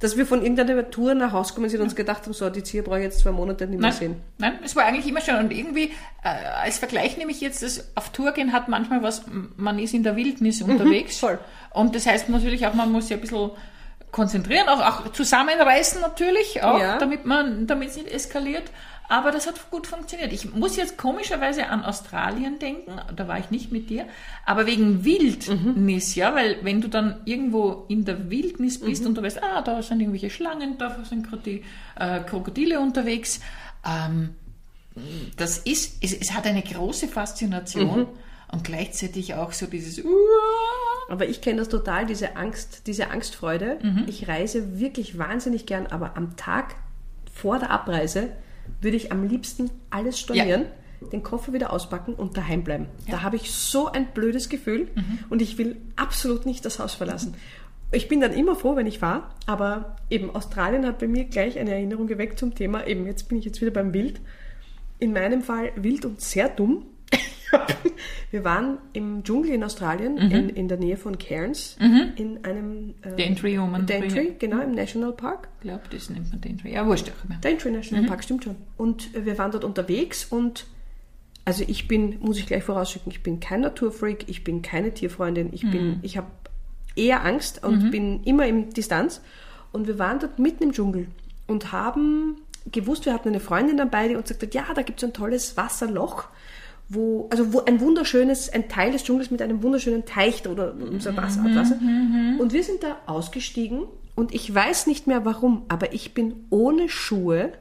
dass 0.00 0.18
wir 0.18 0.26
von 0.26 0.42
irgendeiner 0.42 0.90
Tour 0.90 1.14
nach 1.14 1.32
Hause 1.32 1.54
gekommen 1.54 1.70
sind 1.70 1.80
und 1.80 1.86
uns 1.86 1.96
gedacht 1.96 2.24
haben, 2.24 2.34
so, 2.34 2.50
die 2.50 2.62
Zier 2.62 2.84
brauche 2.84 2.98
ich 2.98 3.04
jetzt 3.04 3.20
zwei 3.20 3.32
Monate 3.32 3.66
nicht 3.66 3.80
mehr 3.80 3.88
Nein, 3.90 3.98
sehen. 3.98 4.16
nein, 4.36 4.58
es 4.62 4.76
war 4.76 4.84
eigentlich 4.84 5.08
immer 5.08 5.22
schon. 5.22 5.36
Und 5.36 5.50
irgendwie, 5.50 5.92
äh, 6.22 6.28
als 6.62 6.78
Vergleich 6.78 7.16
nehme 7.16 7.32
ich 7.32 7.40
jetzt, 7.40 7.62
das 7.62 7.88
auf 7.94 8.10
Tour 8.10 8.32
gehen 8.32 8.52
hat 8.52 8.68
manchmal 8.68 9.02
was, 9.02 9.22
man 9.56 9.78
ist 9.78 9.94
in 9.94 10.02
der 10.02 10.14
Wildnis 10.14 10.60
unterwegs. 10.60 11.16
Mhm, 11.22 11.26
voll. 11.26 11.38
Und 11.72 11.94
das 11.94 12.06
heißt 12.06 12.28
natürlich 12.28 12.66
auch, 12.66 12.74
man 12.74 12.92
muss 12.92 13.08
sich 13.08 13.16
ein 13.16 13.20
bisschen 13.22 13.50
konzentrieren, 14.12 14.68
auch, 14.68 14.80
auch 14.80 15.12
zusammenreißen 15.12 16.00
natürlich, 16.00 16.62
auch, 16.62 16.80
Ja. 16.80 16.98
damit 16.98 17.24
man, 17.26 17.66
damit 17.66 17.90
es 17.90 17.96
nicht 17.96 18.08
eskaliert. 18.08 18.64
Aber 19.10 19.30
das 19.30 19.46
hat 19.46 19.70
gut 19.70 19.86
funktioniert. 19.86 20.34
Ich 20.34 20.52
muss 20.52 20.76
jetzt 20.76 20.98
komischerweise 20.98 21.68
an 21.68 21.82
Australien 21.82 22.58
denken, 22.58 23.00
da 23.16 23.26
war 23.26 23.38
ich 23.38 23.50
nicht 23.50 23.72
mit 23.72 23.88
dir, 23.88 24.04
aber 24.44 24.66
wegen 24.66 25.02
Wildnis, 25.02 26.14
ja, 26.14 26.34
weil 26.34 26.58
wenn 26.62 26.82
du 26.82 26.88
dann 26.88 27.22
irgendwo 27.24 27.86
in 27.88 28.04
der 28.04 28.28
Wildnis 28.30 28.78
bist 28.80 29.06
und 29.06 29.14
du 29.14 29.22
weißt, 29.22 29.42
ah, 29.42 29.62
da 29.62 29.80
sind 29.82 30.00
irgendwelche 30.00 30.28
Schlangen, 30.28 30.76
da 30.76 31.02
sind 31.08 31.26
gerade 31.26 31.42
die 31.42 31.64
äh, 31.98 32.20
Krokodile 32.20 32.80
unterwegs, 32.80 33.40
ähm, 33.86 34.34
das 35.38 35.56
ist, 35.58 36.02
es, 36.02 36.12
es 36.12 36.32
hat 36.34 36.46
eine 36.46 36.60
große 36.62 37.08
Faszination 37.08 38.08
und 38.52 38.64
gleichzeitig 38.64 39.32
auch 39.34 39.52
so 39.52 39.66
dieses 39.66 40.02
Aber 41.08 41.26
ich 41.28 41.40
kenne 41.40 41.58
das 41.58 41.68
total, 41.68 42.06
diese 42.06 42.36
Angst, 42.36 42.86
diese 42.86 43.10
Angstfreude. 43.10 43.78
Mhm. 43.82 44.04
Ich 44.06 44.28
reise 44.28 44.78
wirklich 44.78 45.18
wahnsinnig 45.18 45.66
gern, 45.66 45.86
aber 45.86 46.16
am 46.16 46.36
Tag 46.36 46.76
vor 47.32 47.58
der 47.58 47.70
Abreise 47.70 48.28
würde 48.82 48.96
ich 48.96 49.10
am 49.10 49.26
liebsten 49.26 49.70
alles 49.90 50.18
stornieren, 50.20 50.66
den 51.12 51.22
Koffer 51.22 51.52
wieder 51.52 51.72
auspacken 51.72 52.12
und 52.14 52.36
daheim 52.36 52.62
bleiben. 52.64 52.86
Da 53.10 53.22
habe 53.22 53.36
ich 53.36 53.50
so 53.52 53.86
ein 53.90 54.08
blödes 54.12 54.48
Gefühl 54.48 54.88
Mhm. 54.94 55.18
und 55.30 55.40
ich 55.40 55.56
will 55.56 55.76
absolut 55.96 56.44
nicht 56.44 56.64
das 56.64 56.78
Haus 56.78 56.94
verlassen. 56.94 57.34
Ich 57.90 58.08
bin 58.08 58.20
dann 58.20 58.34
immer 58.34 58.54
froh, 58.54 58.76
wenn 58.76 58.86
ich 58.86 59.00
war, 59.00 59.34
aber 59.46 59.96
eben 60.10 60.34
Australien 60.34 60.84
hat 60.86 60.98
bei 60.98 61.06
mir 61.08 61.24
gleich 61.24 61.58
eine 61.58 61.70
Erinnerung 61.70 62.06
geweckt 62.06 62.38
zum 62.38 62.54
Thema, 62.54 62.86
eben 62.86 63.06
jetzt 63.06 63.28
bin 63.30 63.38
ich 63.38 63.46
jetzt 63.46 63.62
wieder 63.62 63.70
beim 63.70 63.94
Wild. 63.94 64.20
In 64.98 65.12
meinem 65.14 65.40
Fall 65.42 65.70
wild 65.76 66.04
und 66.04 66.20
sehr 66.20 66.48
dumm. 66.50 66.84
Wir 68.30 68.44
waren 68.44 68.78
im 68.92 69.24
Dschungel 69.24 69.50
in 69.52 69.64
Australien, 69.64 70.14
Mhm. 70.14 70.30
in, 70.30 70.48
in 70.50 70.68
der 70.68 70.76
Nähe 70.78 70.96
von 70.96 71.16
Cairns, 71.18 71.76
in 72.16 72.44
einem 72.44 72.94
äh, 73.02 73.16
Daintree, 73.16 73.58
wo 73.58 73.66
man 73.66 73.86
Daintree, 73.86 74.32
genau, 74.38 74.60
im 74.60 74.72
National 74.72 75.12
Park. 75.12 75.48
Ich 75.58 75.62
glaube, 75.62 75.82
das 75.90 76.10
nennt 76.10 76.30
man 76.30 76.40
Daintree. 76.40 76.72
Ja, 76.74 76.86
wurscht 76.86 77.10
auch 77.10 77.24
immer. 77.24 77.38
Daintree 77.40 77.70
National 77.70 78.04
Park, 78.06 78.22
stimmt 78.24 78.44
schon. 78.44 78.56
Und 78.76 79.14
äh, 79.14 79.24
wir 79.24 79.38
waren 79.38 79.50
dort 79.50 79.64
unterwegs 79.64 80.26
und 80.26 80.66
also 81.44 81.64
ich 81.66 81.88
bin, 81.88 82.18
muss 82.20 82.38
ich 82.38 82.46
gleich 82.46 82.62
vorausschicken, 82.64 83.10
ich 83.10 83.22
bin 83.22 83.40
kein 83.40 83.62
Naturfreak, 83.62 84.26
ich 84.28 84.44
bin 84.44 84.60
keine 84.60 84.92
Tierfreundin, 84.92 85.48
ich 85.52 85.62
bin, 85.70 85.98
ich 86.02 86.18
habe 86.18 86.26
eher 86.94 87.24
Angst 87.24 87.64
und 87.64 87.90
bin 87.90 88.22
immer 88.24 88.46
im 88.46 88.68
Distanz. 88.74 89.22
Und 89.72 89.86
wir 89.86 89.98
waren 89.98 90.18
dort 90.18 90.38
mitten 90.38 90.64
im 90.64 90.72
Dschungel 90.72 91.06
und 91.46 91.72
haben 91.72 92.36
gewusst, 92.70 93.06
wir 93.06 93.14
hatten 93.14 93.28
eine 93.28 93.40
Freundin 93.40 93.78
dabei, 93.78 94.08
die 94.08 94.16
uns 94.16 94.28
gesagt 94.28 94.42
hat, 94.42 94.54
ja, 94.54 94.74
da 94.74 94.82
gibt 94.82 95.02
es 95.02 95.08
ein 95.08 95.14
tolles 95.14 95.56
Wasserloch, 95.56 96.24
wo, 96.88 97.28
also 97.30 97.52
wo 97.52 97.60
ein 97.60 97.80
wunderschönes, 97.80 98.50
ein 98.50 98.68
Teil 98.68 98.92
des 98.92 99.04
Dschungels 99.04 99.30
mit 99.30 99.42
einem 99.42 99.62
wunderschönen 99.62 100.06
Teich 100.06 100.46
oder 100.46 100.74
so 100.98 101.14
Wasser, 101.16 101.42
hat 101.42 101.54
Wasser. 101.54 101.78
Und 102.38 102.52
wir 102.52 102.64
sind 102.64 102.82
da 102.82 102.96
ausgestiegen 103.06 103.84
und 104.14 104.34
ich 104.34 104.52
weiß 104.52 104.86
nicht 104.86 105.06
mehr 105.06 105.24
warum, 105.24 105.64
aber 105.68 105.92
ich 105.92 106.14
bin 106.14 106.46
ohne 106.50 106.88
Schuhe, 106.88 107.52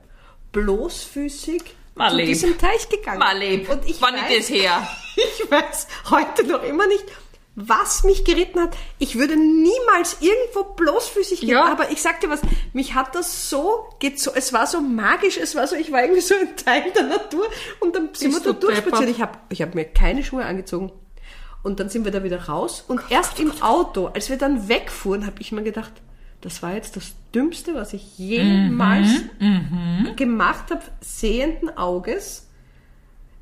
bloßfüßig 0.54 1.62
Mal 1.96 2.12
zu 2.12 2.16
lieb. 2.18 2.26
diesem 2.28 2.58
Teich 2.58 2.90
gegangen. 2.90 3.20
Mal 3.20 3.38
lieb. 3.38 3.70
Und 3.70 3.86
ich 3.86 4.02
Wann 4.02 4.14
weiß, 4.14 4.30
ist 4.32 4.50
das 4.50 4.58
her? 4.58 4.88
ich 5.16 5.52
weiß 5.52 5.88
heute 6.10 6.46
noch 6.46 6.64
immer 6.64 6.88
nicht, 6.88 7.04
was 7.60 8.04
mich 8.04 8.24
geritten 8.24 8.60
hat. 8.62 8.78
Ich 9.00 9.18
würde 9.18 9.36
niemals 9.36 10.18
irgendwo 10.22 10.64
bloßfüßig 10.76 11.40
gehen, 11.40 11.50
Ja. 11.50 11.66
aber 11.66 11.90
ich 11.90 12.04
sag 12.04 12.22
dir 12.22 12.30
was, 12.30 12.40
mich 12.72 12.94
hat 12.94 13.16
das 13.16 13.50
so 13.50 13.90
gezo 14.00 14.32
es 14.36 14.54
war 14.54 14.68
so 14.68 14.80
magisch, 14.80 15.38
es 15.38 15.56
war 15.56 15.66
so, 15.66 15.76
ich 15.76 15.92
war 15.92 16.04
irgendwie 16.04 16.22
so 16.22 16.36
ein 16.36 16.56
Teil 16.56 16.92
der 16.96 17.04
Natur 17.04 17.48
und 17.80 17.96
dann 17.96 18.10
sind 18.14 18.32
Bist 18.32 18.46
wir 18.46 18.54
da 18.54 18.60
durchspaziert. 18.60 19.10
Ich 19.10 19.22
habe 19.22 19.40
ich 19.50 19.64
hab 19.64 19.74
mir 19.74 19.86
keine 19.86 20.24
Schuhe 20.24 20.46
angezogen. 20.46 20.92
Und 21.64 21.80
dann 21.80 21.90
sind 21.90 22.06
wir 22.06 22.12
da 22.12 22.24
wieder 22.24 22.46
raus 22.46 22.86
und 22.88 23.02
erst 23.10 23.40
im 23.40 23.52
Auto, 23.64 24.06
als 24.14 24.30
wir 24.30 24.38
dann 24.38 24.70
wegfuhren, 24.70 25.26
habe 25.26 25.42
ich 25.42 25.52
mir 25.52 25.64
gedacht, 25.64 25.92
das 26.42 26.62
war 26.62 26.76
jetzt 26.76 26.96
das 26.96 27.14
Dümmste, 27.34 27.74
was 27.74 27.92
ich 27.94 28.20
jemals 28.20 29.10
gemacht 30.16 30.70
habe, 30.70 30.84
sehenden 31.02 31.76
Auges. 31.76 32.47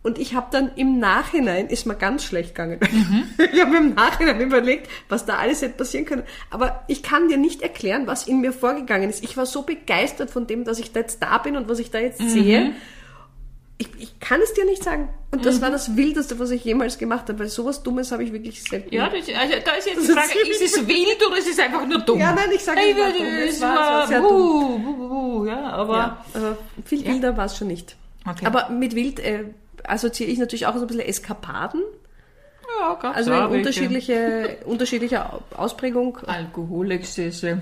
Und 0.06 0.20
ich 0.20 0.36
habe 0.36 0.48
dann 0.52 0.70
im 0.76 1.00
Nachhinein, 1.00 1.68
ist 1.68 1.86
mir 1.88 1.96
ganz 1.96 2.24
schlecht 2.24 2.50
gegangen. 2.54 2.80
Ich 3.54 3.60
habe 3.60 3.72
mir 3.72 3.78
im 3.80 3.94
Nachhinein 3.96 4.40
überlegt, 4.40 4.88
was 5.10 5.26
da 5.26 5.38
alles 5.38 5.62
hätte 5.64 5.78
passieren 5.78 6.06
können. 6.06 6.24
Aber 6.52 6.84
ich 6.88 7.02
kann 7.04 7.28
dir 7.28 7.38
nicht 7.38 7.62
erklären, 7.64 8.06
was 8.06 8.28
in 8.28 8.40
mir 8.40 8.54
vorgegangen 8.54 9.10
ist. 9.10 9.24
Ich 9.24 9.36
war 9.36 9.46
so 9.48 9.64
begeistert 9.64 10.30
von 10.30 10.46
dem, 10.46 10.64
dass 10.64 10.78
ich 10.80 10.92
da 10.92 11.00
jetzt 11.00 11.24
da 11.24 11.38
bin 11.40 11.58
und 11.58 11.68
was 11.70 11.80
ich 11.80 11.90
da 11.90 11.98
jetzt 12.00 12.20
sehe. 12.30 12.74
Ich, 13.78 13.90
ich 14.00 14.20
kann 14.22 14.40
es 14.42 14.54
dir 14.54 14.64
nicht 14.66 14.84
sagen. 14.84 15.10
Und 15.32 15.46
das 15.46 15.60
war 15.62 15.70
das 15.70 15.98
Wildeste, 15.98 16.40
was 16.40 16.52
ich 16.52 16.64
jemals 16.64 16.98
gemacht 16.98 17.28
habe, 17.28 17.40
weil 17.40 17.48
sowas 17.50 17.84
Dummes 17.84 18.12
habe 18.14 18.24
ich 18.24 18.32
wirklich 18.32 18.64
selten. 18.64 18.94
Ja, 18.94 19.10
das, 19.10 19.28
also, 19.28 19.54
da 19.66 19.72
ist 19.74 19.88
jetzt 19.88 19.98
Das 19.98 20.06
die 20.06 20.12
Frage, 20.14 20.50
ist- 20.50 20.62
ist 20.62 20.78
es 20.78 20.88
wild 20.88 21.28
oder 21.28 21.38
ist 21.38 21.50
es 21.50 21.60
einfach 21.60 21.86
nur 21.86 22.00
dumm? 22.00 22.20
Ja, 22.20 22.32
nein, 22.34 22.50
ich 22.56 22.64
sage, 22.64 22.80
Hey, 22.80 22.92
es 22.92 22.98
war 22.98 23.12
dumm. 23.12 23.26
es 23.50 23.62
war- 23.62 24.08
sehr 24.08 24.22
buh, 24.22 24.78
buh, 24.80 24.94
buh, 24.94 25.10
buh, 25.40 25.46
ja, 25.46 25.62
aber 25.72 25.94
Ja, 25.98 26.26
aber 26.36 26.58
viel 26.86 27.06
wilder 27.06 27.36
war 27.36 27.46
es 27.48 27.58
schon 27.58 27.68
nicht. 27.68 27.98
Okay. 28.28 28.46
Aber 28.46 28.70
mit 28.70 28.96
wild 28.96 29.20
äh, 29.20 29.44
assoziiere 29.88 30.32
ich 30.32 30.40
natürlich 30.40 30.66
auch 30.68 30.76
so 30.76 30.82
ein 30.82 30.88
bisschen 30.88 31.06
Eskapaden. 31.06 31.82
ja, 32.82 32.94
gab's 32.96 33.18
Also 33.18 33.34
in 33.34 33.46
unterschiedliche, 33.46 34.58
unterschiedliche 34.66 35.24
Ausprägung. 35.56 36.18
Alkoholexzesse. 36.26 37.62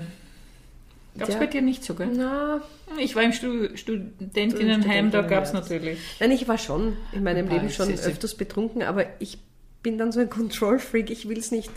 Gab 1.16 1.28
es 1.28 1.34
Ja. 1.34 1.40
bei 1.40 1.46
dir 1.46 1.62
nicht 1.62 1.84
so, 1.84 1.94
gell? 1.94 2.08
Na, 2.12 2.60
Ich 2.98 3.14
war 3.14 3.22
im 3.22 3.32
Stu 3.32 3.68
Studentinnenheim, 3.76 5.10
da 5.12 5.22
gab 5.22 5.44
es 5.44 5.52
natürlich. 5.52 5.98
nein, 6.20 6.32
ich 6.32 6.48
war 6.48 6.58
schon 6.58 6.96
in 7.12 7.22
meinem 7.22 7.48
Leben 7.48 7.70
schon 7.70 7.92
öfters 7.92 8.34
betrunken, 8.34 8.82
aber 8.82 9.04
ich 9.20 9.38
bin 9.82 9.96
dann 9.98 10.10
so 10.12 10.20
ein 10.20 10.30
Control-Freak. 10.30 11.10
Ich 11.10 11.28
will 11.28 11.38
es 11.38 11.50
nicht. 11.52 11.70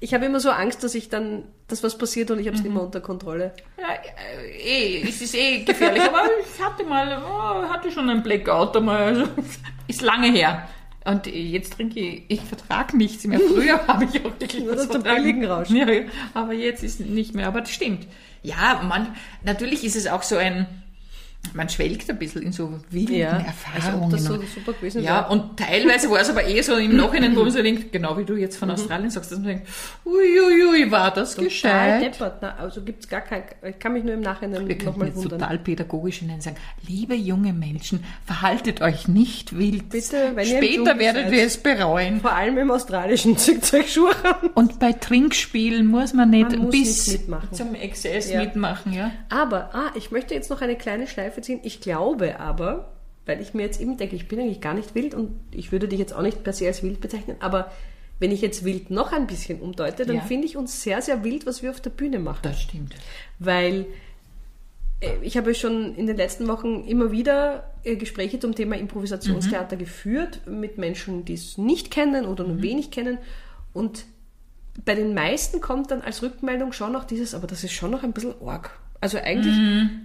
Ich 0.00 0.12
habe 0.12 0.26
immer 0.26 0.40
so 0.40 0.50
Angst, 0.50 0.84
dass 0.84 0.94
ich 0.94 1.08
dann, 1.08 1.44
dass 1.68 1.82
was 1.82 1.96
passiert 1.96 2.30
und 2.30 2.38
ich 2.38 2.46
habe 2.46 2.56
es 2.56 2.62
nicht 2.62 2.74
mehr 2.74 2.82
unter 2.82 3.00
Kontrolle. 3.00 3.52
Ja, 3.78 3.86
eh, 4.62 5.02
es 5.08 5.22
ist 5.22 5.34
eh 5.34 5.64
gefährlich, 5.64 6.02
aber 6.02 6.24
ich 6.44 6.62
hatte 6.62 6.84
mal, 6.84 7.22
oh, 7.24 7.68
hatte 7.72 7.90
schon 7.90 8.10
ein 8.10 8.22
Blackout 8.22 8.76
einmal, 8.76 9.02
also 9.02 9.24
ist 9.94 10.02
lange 10.02 10.30
her. 10.30 10.68
Und 11.04 11.26
jetzt 11.26 11.74
trinke 11.74 12.00
ich, 12.00 12.22
ich 12.28 12.40
vertrage 12.40 12.96
nichts 12.96 13.24
mehr. 13.26 13.38
Früher 13.38 13.86
habe 13.86 14.04
ich 14.04 14.24
auch 14.24 14.32
wirklich 14.40 14.64
Nur 14.64 14.72
was 14.72 14.82
zum 14.84 15.02
vertragen. 15.02 15.22
billigen 15.22 15.44
Rausch. 15.44 15.68
Ja, 15.70 15.90
ja, 15.90 16.02
aber 16.32 16.54
jetzt 16.54 16.82
ist 16.82 17.00
nicht 17.00 17.34
mehr. 17.34 17.46
Aber 17.46 17.60
das 17.60 17.70
stimmt. 17.70 18.06
Ja, 18.42 18.82
man, 18.82 19.14
natürlich 19.42 19.84
ist 19.84 19.96
es 19.96 20.06
auch 20.06 20.22
so 20.22 20.36
ein, 20.36 20.66
man 21.52 21.68
schwelgt 21.68 22.08
ein 22.10 22.18
bisschen 22.18 22.42
in 22.42 22.52
so 22.52 22.72
wilden 22.90 23.14
Ja, 23.14 23.38
Erfahrungen. 23.38 24.14
als 24.14 24.28
ob 24.30 24.40
das 24.40 24.46
so 24.50 24.60
super 24.60 24.72
gewesen 24.72 25.02
ja, 25.02 25.22
wäre. 25.22 25.30
und 25.30 25.56
teilweise 25.58 26.10
war 26.10 26.20
es 26.20 26.30
aber 26.30 26.46
eh 26.48 26.60
so 26.62 26.74
im 26.76 26.96
Nachhinein, 26.96 27.36
wo 27.36 27.42
man 27.42 27.50
so 27.50 27.62
denkt, 27.62 27.92
genau 27.92 28.16
wie 28.18 28.24
du 28.24 28.34
jetzt 28.36 28.56
von 28.56 28.70
Australien 28.70 29.10
sagst, 29.10 29.30
dass 29.32 29.38
man 29.38 29.48
denkt, 29.48 29.68
uiuiui, 30.04 30.90
war 30.90 31.12
das 31.12 31.32
Total 31.32 31.44
gescheit? 31.44 32.02
deppert. 32.02 32.38
Na, 32.40 32.54
also 32.56 32.82
gibt's 32.82 33.08
gar 33.08 33.20
kein, 33.20 33.42
ich 33.68 33.78
kann 33.78 33.92
mich 33.92 34.04
nur 34.04 34.14
im 34.14 34.20
Nachhinein 34.20 34.66
Wir 34.68 34.76
nochmal 34.84 35.08
jetzt 35.08 35.16
wundern. 35.16 35.40
total 35.40 35.58
pädagogisch 35.58 36.18
hinein 36.18 36.40
sagen, 36.40 36.56
liebe 36.86 37.14
junge 37.14 37.52
Menschen, 37.52 38.04
verhaltet 38.26 38.80
euch 38.80 39.08
nicht 39.08 39.56
wild. 39.58 39.90
Bitte, 39.90 40.32
wenn 40.34 40.46
ihr 40.48 40.58
im 40.58 40.64
Später 40.64 40.98
werdet 40.98 41.24
seid. 41.24 41.34
ihr 41.34 41.44
es 41.44 41.56
bereuen. 41.58 42.20
Vor 42.20 42.32
allem 42.32 42.58
im 42.58 42.70
australischen 42.70 43.36
an. 44.24 44.50
Und 44.54 44.78
bei 44.78 44.92
Trinkspielen 44.92 45.86
muss 45.86 46.12
man 46.12 46.30
nicht 46.30 46.50
Man 46.50 46.58
muss 46.60 46.70
bis 46.70 47.06
nicht 47.08 47.24
zum 47.52 47.74
Exzess 47.74 48.30
Ja. 48.30 48.40
mitmachen, 48.40 48.92
ja. 48.92 49.10
Aber, 49.28 49.70
ah, 49.74 49.90
ich 49.94 50.10
möchte 50.10 50.34
jetzt 50.34 50.50
noch 50.50 50.60
eine 50.60 50.76
kleine 50.76 51.06
Schleife 51.06 51.33
ziehen. 51.42 51.60
Ich 51.62 51.80
glaube 51.80 52.40
aber, 52.40 52.92
weil 53.26 53.40
ich 53.40 53.54
mir 53.54 53.62
jetzt 53.62 53.80
eben 53.80 53.96
denke, 53.96 54.16
ich 54.16 54.28
bin 54.28 54.38
eigentlich 54.40 54.60
gar 54.60 54.74
nicht 54.74 54.94
wild 54.94 55.14
und 55.14 55.30
ich 55.50 55.72
würde 55.72 55.88
dich 55.88 55.98
jetzt 55.98 56.14
auch 56.14 56.22
nicht 56.22 56.44
per 56.44 56.52
se 56.52 56.66
als 56.66 56.82
wild 56.82 57.00
bezeichnen, 57.00 57.36
aber 57.40 57.70
wenn 58.20 58.30
ich 58.30 58.40
jetzt 58.42 58.64
wild 58.64 58.90
noch 58.90 59.12
ein 59.12 59.26
bisschen 59.26 59.60
umdeute, 59.60 60.06
dann 60.06 60.16
Ja. 60.16 60.22
finde 60.22 60.46
ich 60.46 60.56
uns 60.56 60.82
sehr, 60.82 61.02
sehr 61.02 61.24
wild, 61.24 61.46
was 61.46 61.62
wir 61.62 61.70
auf 61.70 61.80
der 61.80 61.90
Bühne 61.90 62.18
machen. 62.20 62.40
Das 62.42 62.60
stimmt. 62.60 62.94
Weil 63.38 63.86
äh, 65.00 65.16
ich 65.22 65.36
habe 65.36 65.54
schon 65.54 65.94
in 65.96 66.06
den 66.06 66.16
letzten 66.16 66.46
Wochen 66.46 66.84
immer 66.84 67.10
wieder 67.10 67.72
äh, 67.82 67.96
Gespräche 67.96 68.38
zum 68.38 68.54
Thema 68.54 68.76
Improvisationstheater 68.76 69.76
geführt 69.76 70.42
mit 70.46 70.78
Menschen, 70.78 71.24
die 71.24 71.34
es 71.34 71.58
nicht 71.58 71.90
kennen 71.90 72.24
oder 72.26 72.44
nur 72.44 72.62
wenig 72.62 72.90
kennen. 72.92 73.18
Und 73.72 74.04
bei 74.84 74.94
den 74.94 75.12
meisten 75.14 75.60
kommt 75.60 75.90
dann 75.90 76.00
als 76.00 76.22
Rückmeldung 76.22 76.72
schon 76.72 76.92
noch 76.92 77.04
dieses, 77.04 77.34
aber 77.34 77.46
das 77.46 77.64
ist 77.64 77.72
schon 77.72 77.90
noch 77.90 78.02
ein 78.04 78.12
bisschen 78.12 78.34
arg. 78.44 78.70
Also 79.04 79.18
eigentlich, 79.18 79.54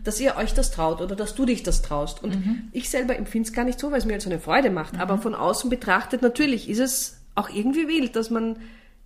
dass 0.03 0.19
ihr 0.19 0.35
euch 0.35 0.53
das 0.53 0.71
traut 0.71 0.99
oder 0.99 1.15
dass 1.15 1.33
du 1.33 1.45
dich 1.45 1.63
das 1.63 1.81
traust. 1.81 2.21
Und 2.21 2.33
ich 2.73 2.89
selber 2.89 3.15
empfinde 3.15 3.47
es 3.47 3.53
gar 3.53 3.63
nicht 3.63 3.79
so, 3.79 3.91
weil 3.91 3.99
es 3.99 4.05
mir 4.05 4.11
halt 4.11 4.21
so 4.21 4.29
eine 4.29 4.39
Freude 4.41 4.69
macht. 4.71 4.99
Aber 4.99 5.17
von 5.19 5.33
außen 5.35 5.69
betrachtet, 5.69 6.21
natürlich 6.21 6.69
ist 6.69 6.79
es 6.79 7.21
auch 7.33 7.49
irgendwie 7.49 7.87
wild, 7.87 8.17
dass 8.17 8.29
man 8.29 8.57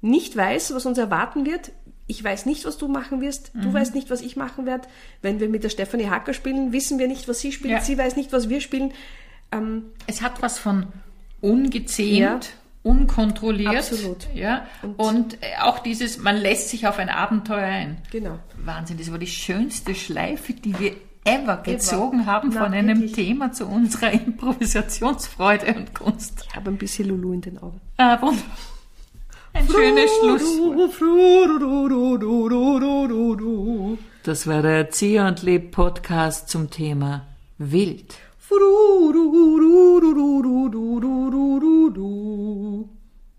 nicht 0.02 0.36
weiß, 0.36 0.74
was 0.74 0.88
uns 0.88 0.98
erwarten 0.98 1.46
wird. 1.46 1.72
Ich 2.08 2.24
weiß 2.24 2.48
nicht, 2.48 2.66
was 2.66 2.80
du 2.80 2.88
machen 2.88 3.22
wirst. 3.22 3.52
Du 3.54 3.72
weißt 3.72 3.94
nicht, 3.94 4.10
was 4.10 4.22
ich 4.22 4.36
machen 4.36 4.66
werde. 4.66 4.88
Wenn 5.22 5.40
wir 5.40 5.48
mit 5.48 5.64
der 5.64 5.70
Stefanie 5.70 6.10
Hacker 6.10 6.34
spielen, 6.34 6.74
wissen 6.74 6.98
wir 6.98 7.08
nicht, 7.08 7.28
was 7.28 7.40
sie 7.42 7.52
spielt. 7.52 7.74
Ja. 7.74 7.82
Sie 7.82 7.96
weiß 7.96 8.16
nicht, 8.16 8.34
was 8.34 8.50
wir 8.50 8.62
spielen. 8.62 8.94
Ähm, 9.52 9.84
Es 10.08 10.24
hat 10.24 10.42
was 10.42 10.58
von 10.58 10.88
ungezähmt, 11.40 12.18
Ja. 12.18 12.40
Unkontrolliert. 12.84 13.76
Absolut. 13.76 14.28
Ja. 14.34 14.66
Und, 14.98 15.36
äh, 15.36 15.62
auch 15.62 15.80
dieses, 15.80 16.18
man 16.18 16.38
lässt 16.38 16.70
sich 16.70 16.86
auf 16.88 17.00
ein 17.00 17.10
Abenteuer 17.10 17.66
ein. 17.66 17.98
genau. 18.12 18.40
Wahnsinn, 18.58 18.98
das 18.98 19.12
war 19.12 19.18
die 19.18 19.28
schönste 19.28 19.96
Schleife, 19.96 20.54
die 20.54 20.78
wir 20.78 20.94
ever 21.26 21.58
gezogen 21.58 22.26
haben 22.26 22.52
Na, 22.54 22.64
von 22.66 22.74
einem 22.74 23.00
wirklich. 23.02 23.14
Thema 23.14 23.52
zu 23.54 23.66
unserer 23.66 24.12
Improvisationsfreude 24.26 25.74
und 25.74 25.94
Kunst. 25.94 26.46
Ich 26.50 26.56
habe 26.56 26.70
ein 26.70 26.78
bisschen 26.78 27.08
Lulu 27.08 27.34
in 27.34 27.42
den 27.42 27.58
Augen. 27.58 27.80
Ah, 27.98 28.22
wunderbar. 28.22 28.58
Ein 29.54 29.68
schönes 29.68 30.10
Schluss. 30.20 30.42
Das 34.24 34.48
war 34.48 34.62
der 34.62 34.72
Erzieher 34.72 35.28
und 35.28 35.44
Leb 35.44 35.72
Podcast 35.72 36.50
zum 36.50 36.70
Thema 36.72 37.28
Wild. 37.60 38.16
Ooh, 38.56 39.12
ooh, 39.16 39.64
ooh, 41.98 43.03